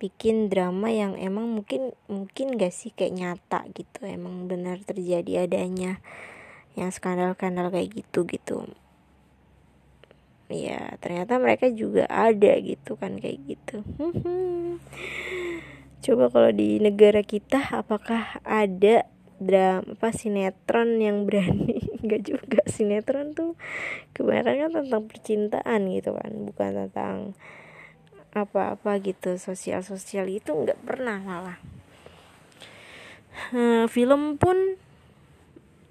[0.01, 6.03] bikin drama yang emang mungkin mungkin gak sih kayak nyata gitu emang benar terjadi adanya
[6.75, 8.67] yang skandal-skandal kayak gitu gitu
[10.51, 13.77] ya ternyata mereka juga ada gitu kan kayak gitu.
[16.03, 19.07] Coba kalau di negara kita apakah ada
[19.39, 21.79] drama apa sinetron yang berani?
[22.03, 22.59] Nggak juga.
[22.67, 23.55] Sinetron tuh
[24.11, 27.15] kebanyakan kan tentang percintaan gitu kan bukan tentang
[28.35, 29.39] apa-apa gitu.
[29.39, 31.59] Sosial sosial itu nggak pernah malah.
[33.49, 34.77] Uh, film pun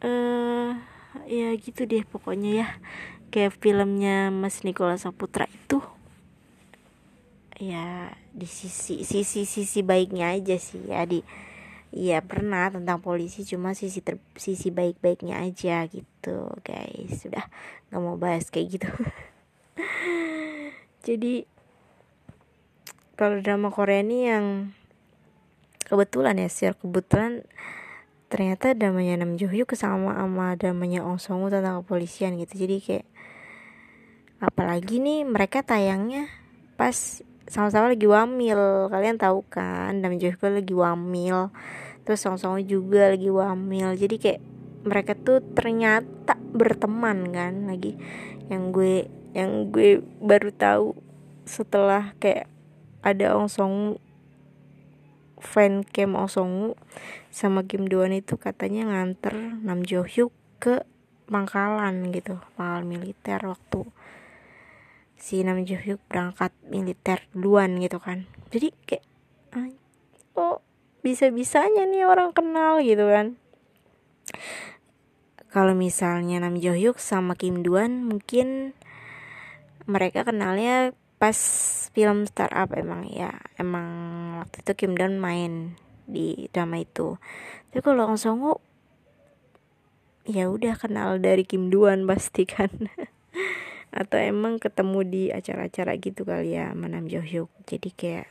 [0.05, 0.79] uh,
[1.27, 2.69] ya gitu deh pokoknya ya
[3.33, 5.81] kayak filmnya Mas Nikola Saputra itu
[7.57, 11.25] ya di sisi sisi sisi baiknya aja sih ya di
[11.93, 17.21] ya pernah tentang polisi cuma sisi ter, sisi baik-baiknya aja gitu guys.
[17.21, 17.45] Sudah
[17.93, 18.89] nggak mau bahas kayak gitu.
[21.07, 21.45] Jadi
[23.15, 24.73] kalau drama Korea ini yang
[25.85, 27.45] kebetulan ya sih kebetulan
[28.33, 32.65] ternyata dramanya Nam Jo Hyuk sama sama dramanya Ong Song tentang kepolisian gitu.
[32.65, 33.07] Jadi kayak
[34.41, 36.33] apalagi nih mereka tayangnya
[36.81, 38.89] pas sama-sama lagi wamil.
[38.89, 41.53] Kalian tahu kan dan juga lagi wamil.
[42.09, 43.93] Terus sama-sama juga lagi wamil.
[44.01, 44.41] Jadi kayak
[44.89, 48.01] mereka tuh ternyata berteman kan lagi.
[48.49, 48.95] Yang gue
[49.37, 50.97] yang gue baru tahu
[51.45, 52.49] setelah kayak
[53.05, 54.01] ada Ong Song
[55.43, 56.53] fan cam Ong Song
[57.35, 60.31] sama Kim Doan itu katanya nganter Nam Jo Hyuk
[60.63, 60.87] ke
[61.27, 63.83] pangkalan gitu pangkalan militer waktu
[65.19, 68.27] si Nam Jo Hyuk berangkat militer duluan gitu kan.
[68.51, 69.07] Jadi kayak
[70.35, 70.59] oh
[71.03, 72.83] bisa bisanya nih orang kenal?
[72.83, 73.39] gitu kan.
[75.53, 78.75] Kalau misalnya Nam Jo Hyuk sama Kim Duan mungkin
[79.85, 81.39] mereka kenalnya pas
[81.95, 83.31] film startup emang ya.
[83.55, 83.87] Emang
[84.43, 87.15] waktu itu Kim Duan main di drama itu.
[87.71, 88.43] Tapi kalau Ong Song
[90.27, 92.91] ya udah kenal dari Kim Duan pasti kan.
[93.95, 97.55] Atau emang ketemu di acara-acara gitu kali ya Manam Johyuk.
[97.71, 98.27] Jadi kayak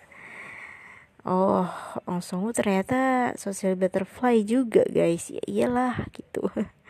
[1.23, 1.71] oh
[2.11, 5.31] Ong Song ternyata social butterfly juga guys.
[5.31, 6.43] Ya iyalah gitu.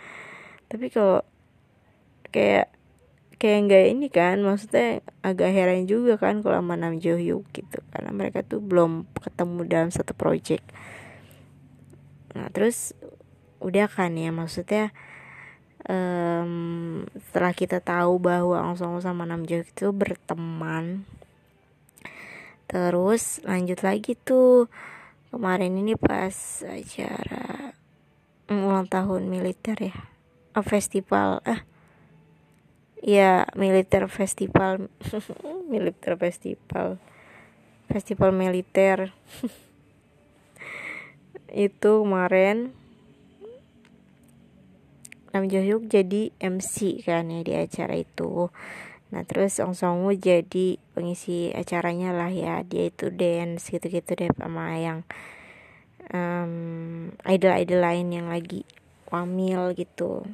[0.74, 1.22] Tapi kalau
[2.34, 2.74] kayak
[3.42, 7.82] kayak nggak ini kan maksudnya agak heran juga kan kalau sama Nam Jo Hyuk gitu.
[7.90, 10.62] Karena mereka tuh belum ketemu dalam satu project.
[12.38, 12.94] Nah terus
[13.58, 14.94] udah kan ya maksudnya
[15.90, 21.06] um, setelah kita tahu bahwa Ong Song sama Nam Jo itu berteman
[22.72, 24.72] terus lanjut lagi tuh
[25.28, 27.76] kemarin ini pas acara
[28.48, 29.98] ulang tahun militer ya
[30.56, 31.68] oh, festival ah
[33.02, 34.88] ya militer festival.
[35.72, 37.02] Militer festival.
[37.90, 39.12] Festival militer.
[41.52, 42.72] Itu kemarin.
[45.32, 48.52] Nam Jo Hyuk jadi MC kan ya di acara itu.
[49.16, 52.68] Nah terus Ong Song jadi pengisi acaranya lah ya.
[52.68, 55.08] Dia itu dance gitu-gitu deh sama yang
[56.12, 58.68] um, idol-idol lain yang lagi
[59.08, 60.28] wamil gitu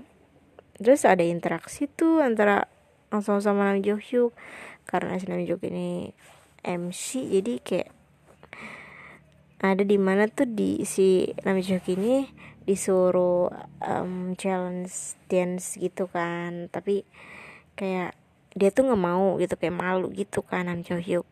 [0.77, 2.69] terus ada interaksi tuh antara
[3.07, 4.35] Ong Song sama Nam Jo Hyuk.
[4.83, 6.11] Karena si Nam Jo ini
[6.63, 7.89] MC jadi kayak
[9.63, 12.27] ada di mana tuh di si Nam Jo ini
[12.67, 13.47] disuruh
[13.79, 16.67] um, challenge dance gitu kan.
[16.67, 17.07] Tapi
[17.79, 18.11] kayak
[18.57, 21.27] dia tuh nggak mau gitu kayak malu gitu kan Nam Jo Hyuk.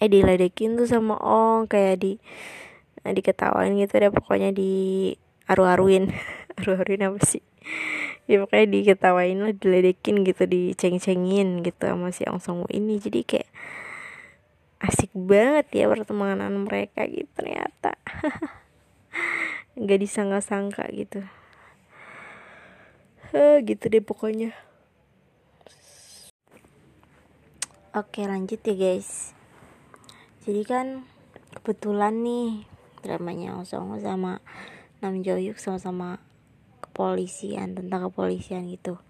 [0.00, 2.20] Eh diledekin tuh sama Ong kayak di
[3.08, 4.72] eh, diketawain gitu deh pokoknya di
[5.48, 6.12] aru-aruin.
[6.60, 7.49] Aru-aruin apa sih
[8.30, 13.50] ya pokoknya diketawain lah diledekin gitu diceng-cengin gitu sama si Ong Song ini jadi kayak
[14.80, 18.00] asik banget ya pertemanan mereka gitu ternyata.
[19.80, 21.20] Nggak disangka-sangka gitu.
[23.30, 24.56] Uh, gitu deh pokoknya.
[27.92, 29.36] Oke lanjut ya guys.
[30.46, 31.04] Jadi kan
[31.60, 32.64] kebetulan nih
[33.04, 34.40] dramanya Osongo sama
[35.04, 36.22] Nam Joyuk sama-sama
[37.00, 39.00] kepolisian tentang kepolisian gitu.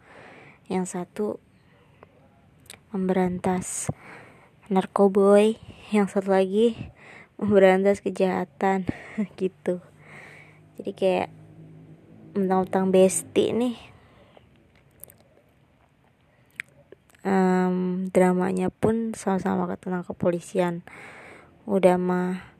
[0.70, 1.26] Yang satu
[2.94, 3.90] memberantas
[4.70, 5.58] narkoboy.
[5.90, 6.78] Yang satu lagi
[7.34, 8.86] memberantas kejahatan
[9.42, 9.82] gitu.
[10.78, 11.30] Jadi kayak
[12.38, 13.76] mentang-mentang besti nih.
[17.26, 20.86] Um, dramanya pun sama-sama tentang kepolisian.
[21.66, 22.54] Udah mah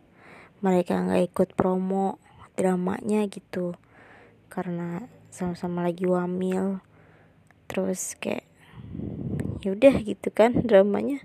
[0.58, 2.18] mereka nggak ikut promo
[2.58, 3.78] dramanya gitu.
[4.50, 6.82] Karena sama-sama lagi wamil.
[7.70, 8.44] Terus kayak
[9.62, 11.22] yaudah gitu kan dramanya.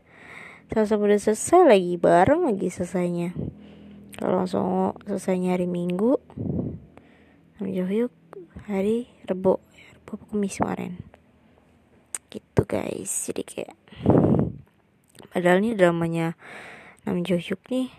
[0.70, 3.34] Sama-sama udah selesai lagi bareng lagi selesainya.
[4.16, 6.16] Kalau langsung selesainya hari minggu
[7.60, 8.12] Nam Johyuk
[8.68, 9.60] hari rebo
[10.00, 11.02] rebo kemis kemarin.
[12.32, 13.78] Gitu guys jadi kayak
[15.36, 16.40] padahal ini dramanya
[17.04, 17.92] Nam Johyuk nih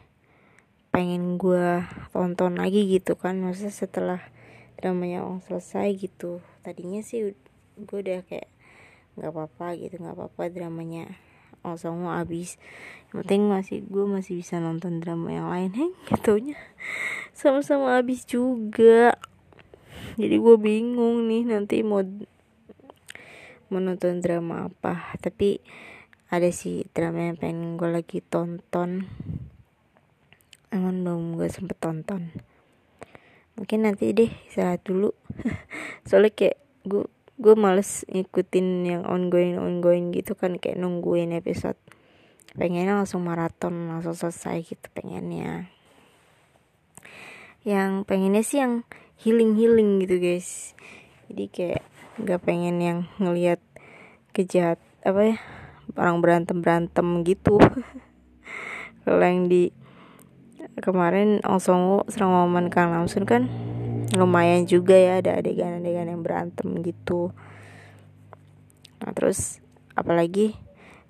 [0.97, 1.85] pengen gue
[2.17, 3.37] tonton lagi gitu kan.
[3.45, 4.21] Maksudnya setelah
[4.77, 6.45] dramanya orang selesai gitu.
[6.61, 7.33] Tadinya sih
[7.77, 8.49] gue udah kayak
[9.17, 11.17] nggak apa-apa gitu nggak apa-apa dramanya
[11.65, 12.61] langsung mau habis.
[13.11, 15.71] Yang penting masih gue masih bisa nonton drama yang lain.
[15.75, 16.57] Heng gitunya.
[17.35, 19.19] Sama-sama habis juga.
[20.17, 22.05] Jadi gue bingung nih nanti mau
[23.73, 25.17] menonton drama apa.
[25.19, 25.59] Tapi
[26.31, 29.11] ada sih drama yang pengen gue lagi tonton.
[30.71, 32.56] Emang belum gue sempet tonton
[33.57, 35.17] mungkin nanti deh istirahat dulu.
[36.09, 41.77] Soalnya kayak gue gue males ngikutin yang ongoing ongoing gitu kan kayak nungguin episode.
[42.57, 45.69] Pengennya langsung maraton langsung selesai gitu pengennya.
[47.67, 48.89] Yang pengennya sih yang
[49.21, 50.73] healing healing gitu guys.
[51.29, 51.83] Jadi kayak
[52.17, 53.61] nggak pengen yang ngelihat
[54.33, 55.37] kejahat apa ya
[55.97, 57.61] orang berantem berantem gitu.
[59.05, 59.73] Kalau yang di
[60.77, 63.49] kemarin langsung serang momen Kang Lamsun kan
[64.13, 67.33] lumayan juga ya ada adegan-adegan yang berantem gitu.
[69.01, 69.65] Nah terus
[69.97, 70.57] apalagi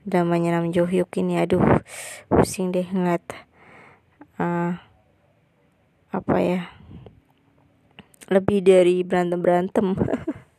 [0.07, 1.83] dramanya Nam Jo Hyuk ini aduh
[2.31, 3.27] pusing deh ngeliat
[4.39, 4.79] uh,
[6.14, 6.71] apa ya
[8.31, 9.87] lebih dari berantem berantem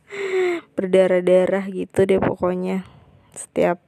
[0.76, 2.84] berdarah-darah gitu deh pokoknya.
[3.32, 3.80] Setiap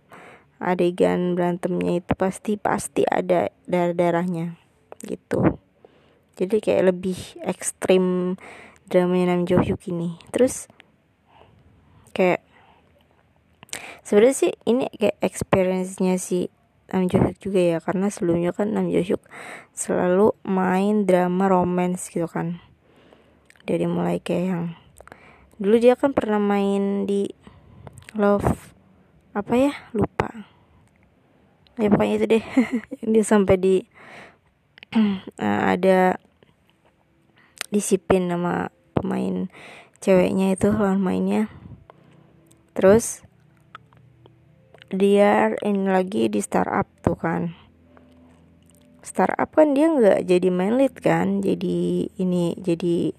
[0.59, 4.58] adegan berantemnya itu pasti pasti ada darah-darahnya
[5.03, 5.59] gitu.
[6.39, 8.35] Jadi kayak lebih ekstrim
[8.87, 10.15] dramanya Nam Jo Hyuk ini.
[10.31, 10.71] Terus
[12.15, 12.41] kayak
[14.07, 16.47] sebenarnya sih ini kayak experience-nya si
[16.89, 17.77] Nam Jo Hyuk juga ya.
[17.83, 19.23] Karena sebelumnya kan Nam Jo Hyuk
[19.75, 22.63] selalu main drama romance gitu kan.
[23.67, 24.65] Dari mulai kayak yang
[25.59, 27.27] dulu dia kan pernah main di
[28.17, 28.73] Love
[29.37, 29.71] apa ya?
[29.93, 30.49] Lupa.
[31.77, 32.43] Ya pokoknya itu deh.
[33.13, 33.75] Dia sampai di
[35.73, 36.17] ada
[37.69, 39.45] disiplin nama pemain
[40.01, 41.45] ceweknya itu lawan mainnya.
[42.73, 43.21] Terus
[44.89, 47.53] dia ini lagi di startup tuh kan.
[49.05, 53.13] Startup kan dia nggak jadi main lead kan jadi ini jadi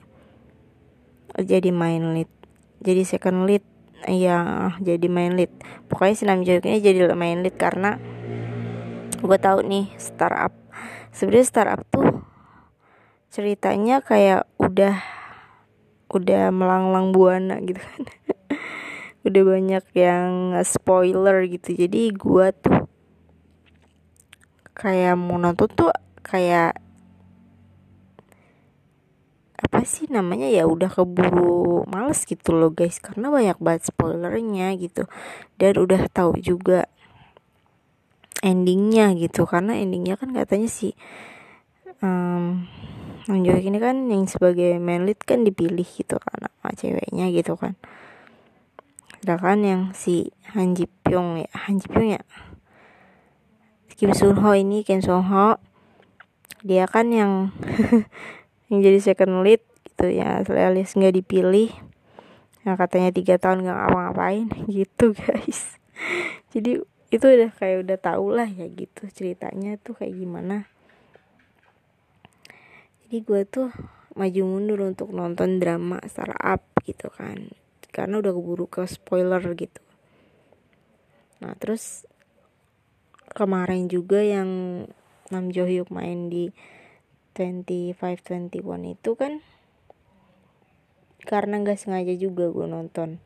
[1.38, 2.30] jadi main lead
[2.82, 3.62] jadi second lead.
[4.08, 5.52] Ya jadi main lead.
[5.86, 8.00] Pokoknya si Nam ini jadi main lead karena
[9.20, 10.59] gue tahu nih startup
[11.10, 12.22] sebenarnya startup tuh
[13.30, 14.98] ceritanya kayak udah
[16.10, 18.04] udah melanglang buana gitu kan.
[19.20, 21.76] Udah banyak yang spoiler gitu.
[21.76, 22.88] Jadi gua tuh
[24.72, 25.92] kayak mau nonton tuh
[26.24, 26.80] kayak
[29.60, 32.96] apa sih namanya ya udah keburu males gitu loh guys.
[32.96, 35.04] Karena banyak banget spoilernya gitu.
[35.60, 36.88] Dan udah tahu juga
[38.40, 39.48] endingnya gitu.
[39.48, 40.92] Karena endingnya kan katanya sih
[42.04, 42.66] um,
[43.30, 47.78] Joek ini kan yang sebagai main lead kan dipilih gitu kan sama ceweknya gitu kan.
[49.20, 52.22] Sedangkan yang si Han Ji Pyong ya Han Ji Pyong ya
[54.00, 55.60] Kim Sun Ho ini Kim Sun Ho
[56.64, 57.52] dia kan yang
[58.72, 61.68] yang jadi second lead gitu ya alias nggak dipilih.
[62.64, 64.48] Yang katanya tiga tahun nggak ngapa-ngapain
[64.80, 65.76] gitu guys.
[66.50, 70.70] Jadi itu udah kayak udah tau lah ya gitu ceritanya tuh kayak gimana.
[73.06, 73.74] Jadi gue tuh
[74.14, 77.50] maju mundur untuk nonton drama startup gitu kan.
[77.90, 79.82] Karena udah keburu ke spoiler gitu.
[81.42, 82.06] Nah terus
[83.34, 84.86] kemarin juga yang
[85.34, 86.54] Nam Jo Hyuk main di
[87.34, 88.54] 2521
[88.98, 89.42] itu kan
[91.22, 93.22] karena nggak sengaja juga gue nonton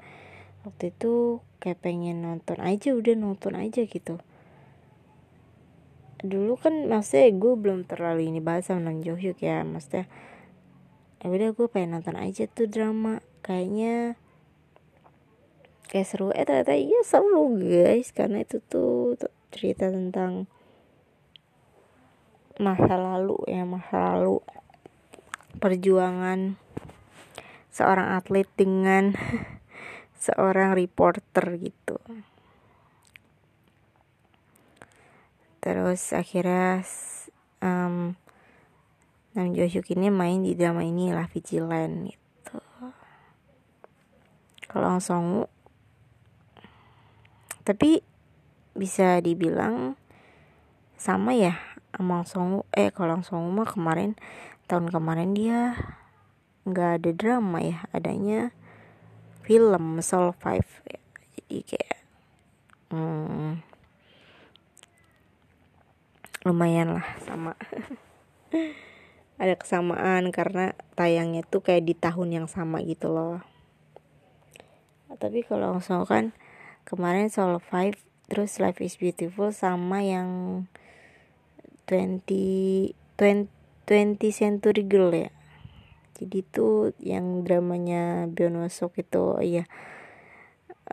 [0.65, 4.21] waktu itu kayak pengen nonton aja udah nonton aja gitu.
[6.25, 10.09] Dulu kan maksudnya gue belum terlalu ini bahas sama Nam Jo Hyuk ya maksudnya
[11.21, 13.21] ya udah gue pengen nonton aja tuh drama.
[13.45, 14.17] Kayaknya
[15.93, 16.33] kayak seru.
[16.33, 18.11] Eh ternyata iya seru guys.
[18.17, 19.21] Karena itu tuh
[19.53, 20.49] cerita tentang
[22.57, 24.39] masa lalu ya masa lalu
[25.59, 26.55] perjuangan
[27.75, 29.15] seorang atlet dengan
[30.19, 31.99] seorang reporter gitu.
[35.65, 36.85] Terus akhirnya
[37.65, 38.15] um,
[39.35, 42.59] Nam Jo Hyuk ini main di drama ini lah Vigilant gitu.
[44.71, 45.49] Kalau Song
[47.65, 48.05] tapi
[48.77, 49.97] bisa dibilang
[51.01, 51.57] sama ya
[51.97, 54.19] sama Song eh kalau Song mah kemarin
[54.67, 55.79] tahun kemarin dia
[56.69, 58.53] nggak ada drama ya adanya
[59.45, 60.67] film Soul Five.
[60.89, 61.01] Ya.
[61.37, 61.99] jadi kayak
[62.91, 63.61] hmm,
[66.49, 67.53] lumayan lah sama.
[69.43, 73.45] Ada kesamaan karena tayangnya tuh kayak di tahun yang sama gitu loh.
[75.15, 76.33] Tapi kalau langsung kan
[76.89, 78.01] kemarin Soul Five
[78.33, 80.65] terus Life is Beautiful sama yang
[81.87, 83.47] 20 20,
[83.85, 85.31] 20 Century Girl ya
[86.15, 89.65] jadi tuh yang dramanya Bionosok itu iya.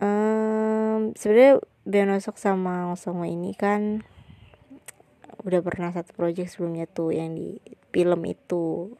[0.01, 4.01] Um, sebenarnya Bionosok sama Osongo ini kan
[5.41, 7.61] udah pernah satu project sebelumnya tuh yang di
[7.93, 8.97] film itu.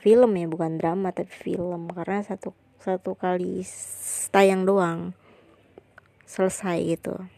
[0.00, 1.92] Film ya bukan drama tapi film.
[1.92, 3.60] Karena satu satu kali
[4.32, 5.12] tayang doang.
[6.24, 7.28] Selesai gitu.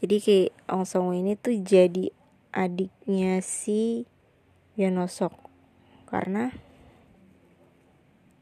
[0.00, 2.08] Jadi kayak Ong Song ini tuh jadi
[2.54, 4.08] adiknya si
[4.78, 5.49] Yonosok
[6.10, 6.50] karena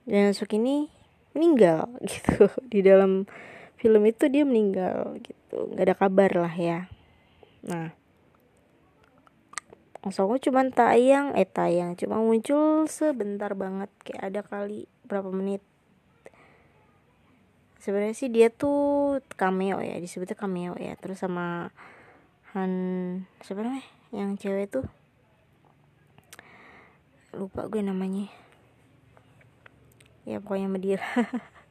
[0.08, 0.88] Yonosok ini
[1.36, 2.48] meninggal gitu.
[2.64, 3.28] Di dalam
[3.76, 5.68] film itu dia meninggal gitu.
[5.76, 6.88] Nggak ada kabar lah ya.
[7.68, 7.92] Nah
[9.98, 15.60] langsung cuma tayang eh tayang cuma muncul sebentar banget kayak ada kali berapa menit.
[17.78, 20.96] Sebenarnya sih dia tuh cameo ya disebutnya cameo ya.
[20.96, 21.68] Terus sama
[22.56, 22.72] Han
[23.44, 23.84] siapa namanya?
[24.08, 24.84] Yang cewek tuh
[27.38, 28.26] lupa gue namanya.
[30.26, 30.98] Ya pokoknya dia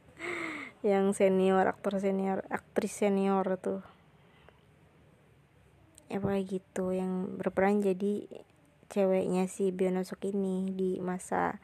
[0.90, 3.84] yang senior aktor senior aktris senior tuh.
[6.08, 6.96] Ya pokoknya gitu.
[6.96, 8.26] Yang berperan jadi
[8.88, 11.60] ceweknya si Bionosok ini di masa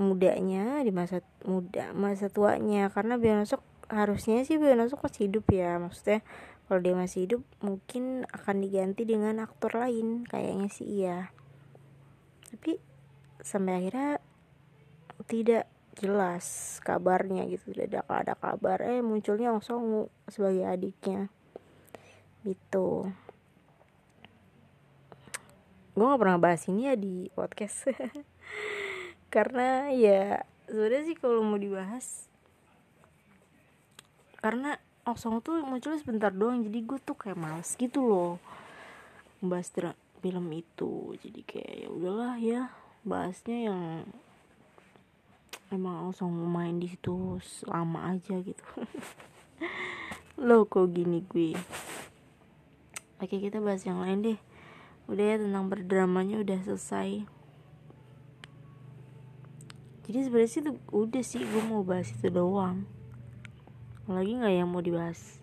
[0.00, 2.88] mudanya di masa muda masa tuanya.
[2.88, 3.60] Karena Bionosok
[3.92, 5.76] harusnya sih Bionosok masih hidup ya.
[5.76, 6.24] Maksudnya
[6.66, 10.24] kalau dia masih hidup mungkin akan diganti dengan aktor lain.
[10.24, 11.41] Kayaknya sih iya
[12.52, 12.76] tapi
[13.40, 14.20] sampai akhirnya
[15.24, 15.64] tidak
[15.96, 17.72] jelas kabarnya gitu.
[17.72, 18.84] Tidak ada kabar.
[18.84, 21.32] Eh munculnya Ong sebagai adiknya.
[22.44, 23.08] Gitu.
[25.92, 27.92] Gue gak pernah bahas ini ya di podcast.
[29.34, 32.28] Karena ya sebenarnya sih kalau mau dibahas
[34.42, 34.74] karena
[35.06, 36.66] Oksong tuh muncul sebentar doang.
[36.66, 38.42] Jadi gue tuh kayak males gitu loh.
[39.38, 39.70] Bahas
[40.22, 41.18] film itu.
[41.18, 42.70] Jadi kayak ya udahlah ya
[43.02, 43.82] bahasnya yang
[45.74, 48.64] emang Oksong main di situ lama aja gitu.
[50.46, 51.58] Lo kok gini gue
[53.22, 54.38] Oke kita bahas yang lain deh.
[55.10, 57.26] Udah ya tentang berdramanya udah selesai.
[60.02, 62.82] Jadi sebenarnya sih udah sih gue mau bahas itu doang.
[64.10, 65.38] Lagi gak yang mau dibahas?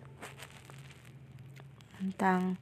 [1.96, 2.60] Tentang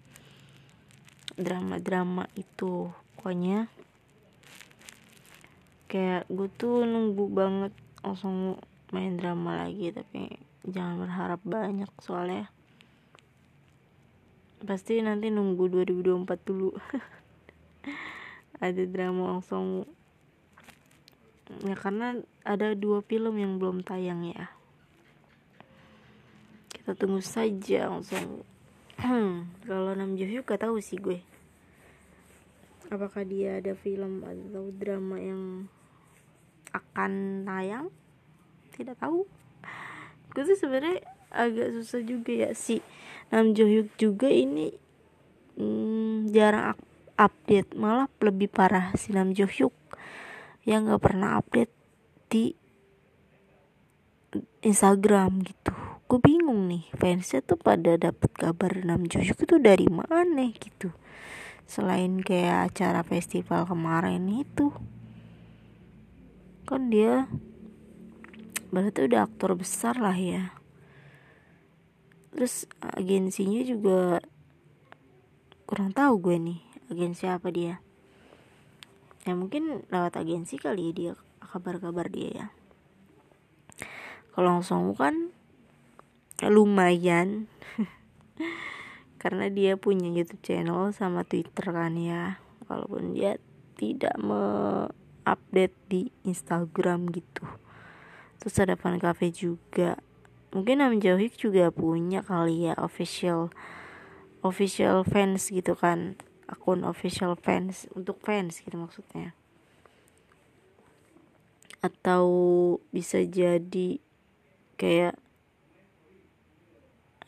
[1.39, 2.91] drama-drama itu.
[3.15, 3.71] Pokoknya
[5.89, 7.73] Kayak gue tuh nunggu banget
[8.05, 8.61] langsung
[8.93, 10.37] main drama lagi Tapi
[10.69, 12.53] jangan berharap banyak soalnya.
[14.61, 16.77] Pasti nanti nunggu 2024 dulu.
[18.65, 19.89] Ada drama langsung.
[21.65, 24.53] Ya karena ada dua film yang belum tayang ya.
[26.69, 28.45] Kita tunggu saja langsung
[29.69, 31.23] kalau Nam Jo Hyuk gak tahu sih gue.
[32.91, 35.71] Apakah dia ada film atau drama yang
[36.75, 37.87] akan tayang?
[38.75, 39.23] Tidak tahu.
[40.35, 42.51] Gue tuh sebenarnya agak susah juga ya.
[42.59, 42.83] Sih
[43.31, 44.75] Nam Jo Hyuk juga ini
[45.55, 46.75] hmm, jarang
[47.15, 47.79] update.
[47.79, 49.75] Malah lebih parah si Nam Jo Hyuk
[50.67, 51.73] yang nggak pernah update
[52.29, 52.53] di
[54.61, 55.73] Instagram gitu.
[56.09, 60.93] Gue bingung nih fansnya tuh pada dapet kabar Nam Jo Hyuk itu dari mana gitu.
[61.69, 64.73] Selain kayak acara festival kemarin itu.
[66.65, 67.29] Kan dia
[68.69, 70.53] berarti udah aktor besar lah ya.
[72.33, 74.21] Terus agensinya juga
[75.69, 77.81] kurang tahu gue nih agensi apa dia.
[79.29, 81.13] Ya mungkin lewat agensi kali ya dia
[81.45, 82.49] kabar-kabar dia ya
[84.39, 85.35] kalau langsung kan
[86.47, 87.51] lumayan.
[89.23, 92.39] Karena dia punya YouTube channel sama Twitter kan ya.
[92.71, 93.43] Walaupun dia
[93.75, 97.51] tidak me-update di Instagram gitu.
[98.39, 99.99] Terus ada fan cafe juga.
[100.55, 103.51] Mungkin Nam Jauhik juga punya kali ya official
[104.47, 106.15] official fans gitu kan.
[106.47, 109.35] Akun official fans untuk fans gitu maksudnya.
[111.83, 112.31] Atau
[112.95, 113.99] bisa jadi
[114.79, 115.19] kayak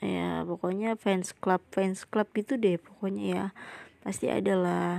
[0.00, 3.46] ya pokoknya fans club fans club itu deh pokoknya ya.
[4.00, 4.94] Pasti ada lah.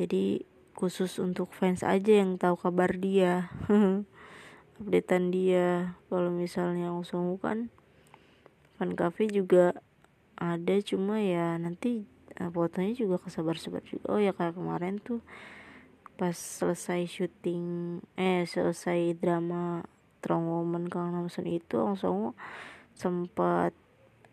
[0.00, 0.42] Jadi
[0.74, 3.52] khusus untuk fans aja yang tahu kabar dia
[4.80, 5.98] updatean dia.
[6.08, 7.70] Kalau misalnya langsung kan
[8.78, 9.74] fan cafe juga
[10.38, 12.06] ada cuma ya nanti
[12.38, 14.06] uh, fotonya juga kesebar-sebar juga.
[14.14, 15.20] Oh ya kayak kemarin tuh
[16.18, 19.86] pas selesai syuting eh selesai drama
[20.18, 22.34] Strong Woman Kang Namsun itu langsung
[22.98, 23.70] sempat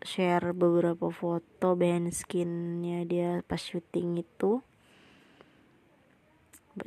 [0.02, 4.60] share beberapa foto behind skinnya dia pas syuting itu.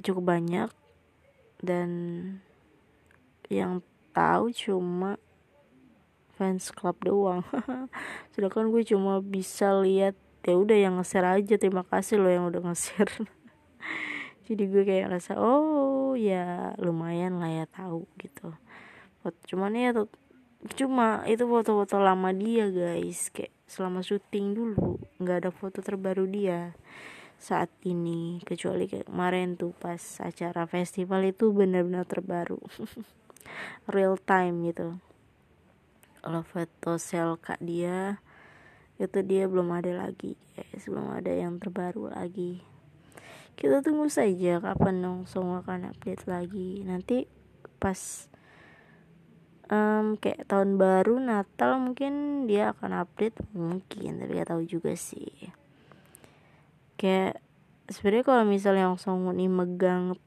[0.03, 0.69] Cukup banyak.
[1.63, 1.89] Dan
[3.47, 3.79] yang
[4.11, 5.15] tahu cuma
[6.35, 7.43] fans club doang.
[8.35, 12.61] Sedangkan gue cuma bisa lihat ya udah yang nge-share aja terima kasih loh yang udah
[12.67, 13.11] nge-share.
[14.47, 18.55] Jadi gue kayak rasa oh ya lumayan lah ya tahu gitu
[19.23, 19.91] cuman ya
[20.75, 23.31] cuma itu foto-foto lama dia guys.
[23.31, 26.75] Kayak selama syuting dulu nggak ada foto terbaru dia
[27.39, 28.43] saat ini.
[28.43, 32.59] Kecuali kayak kemarin tuh pas acara festival itu benar-benar terbaru.
[33.93, 34.99] Real time gitu.
[36.19, 38.19] Kalau foto sel kak dia
[38.99, 40.83] itu dia belum ada lagi guys.
[40.87, 42.59] Belum ada yang terbaru lagi.
[43.59, 46.83] Kita tunggu saja kapan dong semua akan update lagi.
[46.83, 47.27] Nanti
[47.79, 48.27] pas
[49.69, 53.37] um, kayak tahun baru Natal mungkin dia akan update?
[53.53, 55.53] Mungkin tapi gak tahu juga sih.
[56.99, 57.39] Kayak
[57.87, 60.17] sebenarnya kalau misalnya langsung nih megang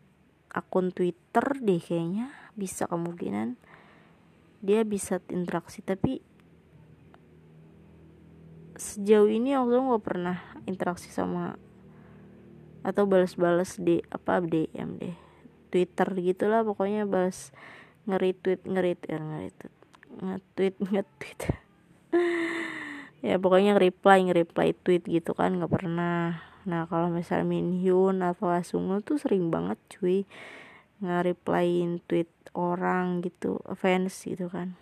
[0.53, 3.61] akun Twitter deh kayaknya bisa kemungkinan
[4.63, 5.83] dia bisa interaksi.
[5.83, 6.23] Tapi
[8.79, 11.55] sejauh ini aku nggak pernah interaksi sama
[12.83, 15.17] atau balas-balas di apa DM deh.
[15.73, 17.55] Twitter gitulah pokoknya balas
[18.09, 19.75] nge-retweet nge-retweet ya, nge-retweet
[20.21, 21.41] nge-tweet nge-tweet.
[23.23, 26.43] Ya pokoknya reply nge-reply tweet gitu kan nggak pernah.
[26.67, 30.27] Nah kalau misalnya Minhyun atau Asungo tuh sering banget cuy
[30.99, 34.75] nge-replyin tweet orang gitu fans gitu kan.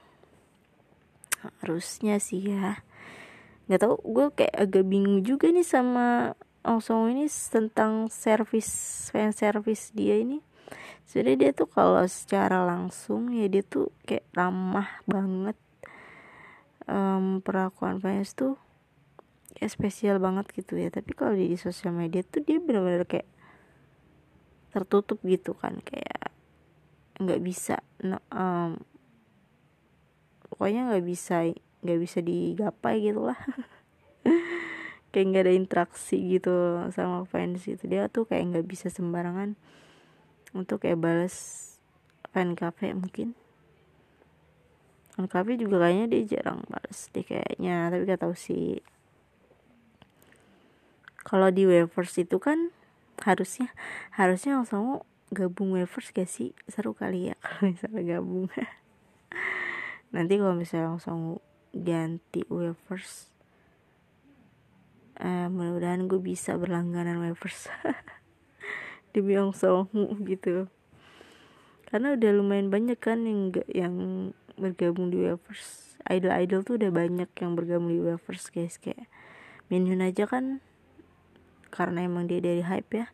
[1.60, 2.80] Harusnya sih ya.
[3.68, 9.92] Nggak tahu gue kayak agak bingung juga nih sama langsung ini tentang service fan service
[9.96, 10.44] dia ini
[11.10, 15.58] jadi dia tuh kalau secara langsung ya dia tuh kayak ramah banget.
[16.90, 18.58] Um, perlakuan fans tuh
[19.58, 20.86] ya spesial banget gitu ya.
[20.94, 23.26] Tapi kalau di, sosial media tuh dia benar-benar kayak
[24.70, 25.82] tertutup gitu kan.
[25.82, 26.30] Kayak
[27.18, 28.78] nggak bisa no, um,
[30.46, 31.42] pokoknya nggak bisa
[31.82, 33.40] nggak bisa digapai gitu lah.
[35.10, 39.58] Kayak nggak ada interaksi gitu sama fans itu dia tuh kayak nggak bisa sembarangan
[40.56, 41.34] untuk kayak balas
[42.30, 43.34] fan cafe mungkin.
[45.14, 48.82] Fan cafe juga kayaknya dia jarang balas deh kayaknya tapi gak tahu sih.
[51.20, 52.72] Kalau di wavers itu kan
[53.20, 53.68] harusnya
[54.16, 56.56] harusnya langsung gabung wavers gak sih?
[56.66, 58.46] Seru kali ya kalau misalnya gabung.
[60.10, 61.38] Nanti kalau misalnya langsung
[61.70, 63.30] ganti wavers
[65.20, 67.68] eh, mudah-mudahan gue bisa berlangganan wavers
[69.10, 69.54] di Byung
[70.30, 70.66] gitu.
[71.90, 73.94] Karena udah lumayan banyak kan yang yang
[74.54, 78.78] bergabung di Weverse idol-idol tuh udah banyak yang bergabung di Weverse guys.
[78.78, 79.10] Kayak
[79.70, 80.58] Minhyun aja kan
[81.70, 83.06] karena emang dia dari hype ya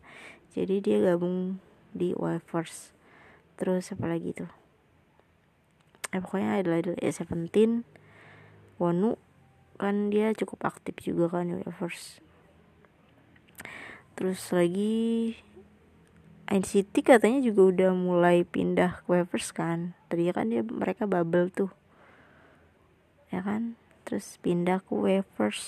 [0.57, 1.61] jadi dia gabung
[1.93, 2.93] di Weverse
[3.57, 4.49] terus apa lagi tuh?
[6.09, 7.85] Eh pokoknya idol-idol ya Seventeen
[8.81, 9.17] Wonu
[9.77, 12.21] kan dia cukup aktif juga kan di Weverse
[14.17, 15.37] terus lagi
[16.47, 19.99] NCT katanya juga udah mulai pindah ke Wavers kan?
[20.07, 21.71] Tadi kan dia mereka bubble tuh.
[23.27, 23.75] Ya kan?
[24.07, 25.59] Terus pindah ke Wavers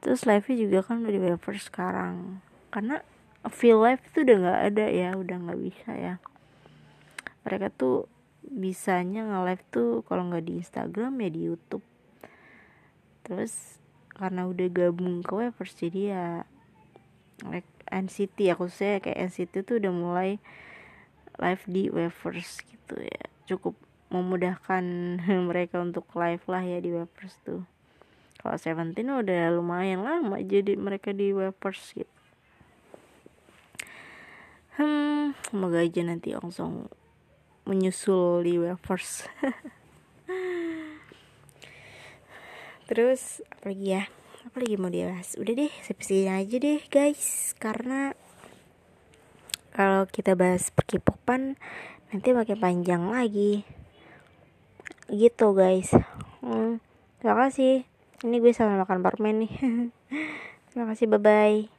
[0.00, 2.40] terus live juga kan udah di Wavers sekarang.
[2.72, 3.04] Karena
[3.52, 6.14] feel live itu udah nggak ada ya udah nggak bisa ya.
[7.44, 8.08] Mereka tuh
[8.40, 11.84] bisanya nge-live tuh kalau nggak di Instagram ya di YouTube.
[13.26, 13.80] Terus
[14.14, 16.26] karena udah gabung ke Webers jadi ya
[17.48, 20.30] like NCT ya khususnya kayak NCT tuh udah mulai
[21.36, 23.22] live di Webers gitu ya.
[23.50, 23.74] Cukup
[24.10, 24.84] memudahkan
[25.50, 27.66] mereka untuk live lah ya di Webers tuh.
[28.40, 32.08] Kalau Seventeen udah lumayan lama jadi mereka di Webers gitu.
[34.80, 36.88] Hmm semoga aja nanti langsung
[37.66, 39.26] menyusul di Webers
[42.88, 44.04] terus apa lagi ya
[44.46, 45.36] apa lagi mau dibahas.
[45.36, 47.52] Udah deh sampai aja deh guys.
[47.60, 48.14] Karena
[49.76, 51.60] kalau kita bahas perkipopan
[52.10, 53.64] nanti makin panjang lagi.
[55.10, 55.92] Gitu guys.
[56.40, 56.80] Hmm,
[57.20, 57.84] terima kasih.
[58.20, 59.52] Ini gue sama makan permen nih.
[60.70, 61.72] Terima kasih bye bye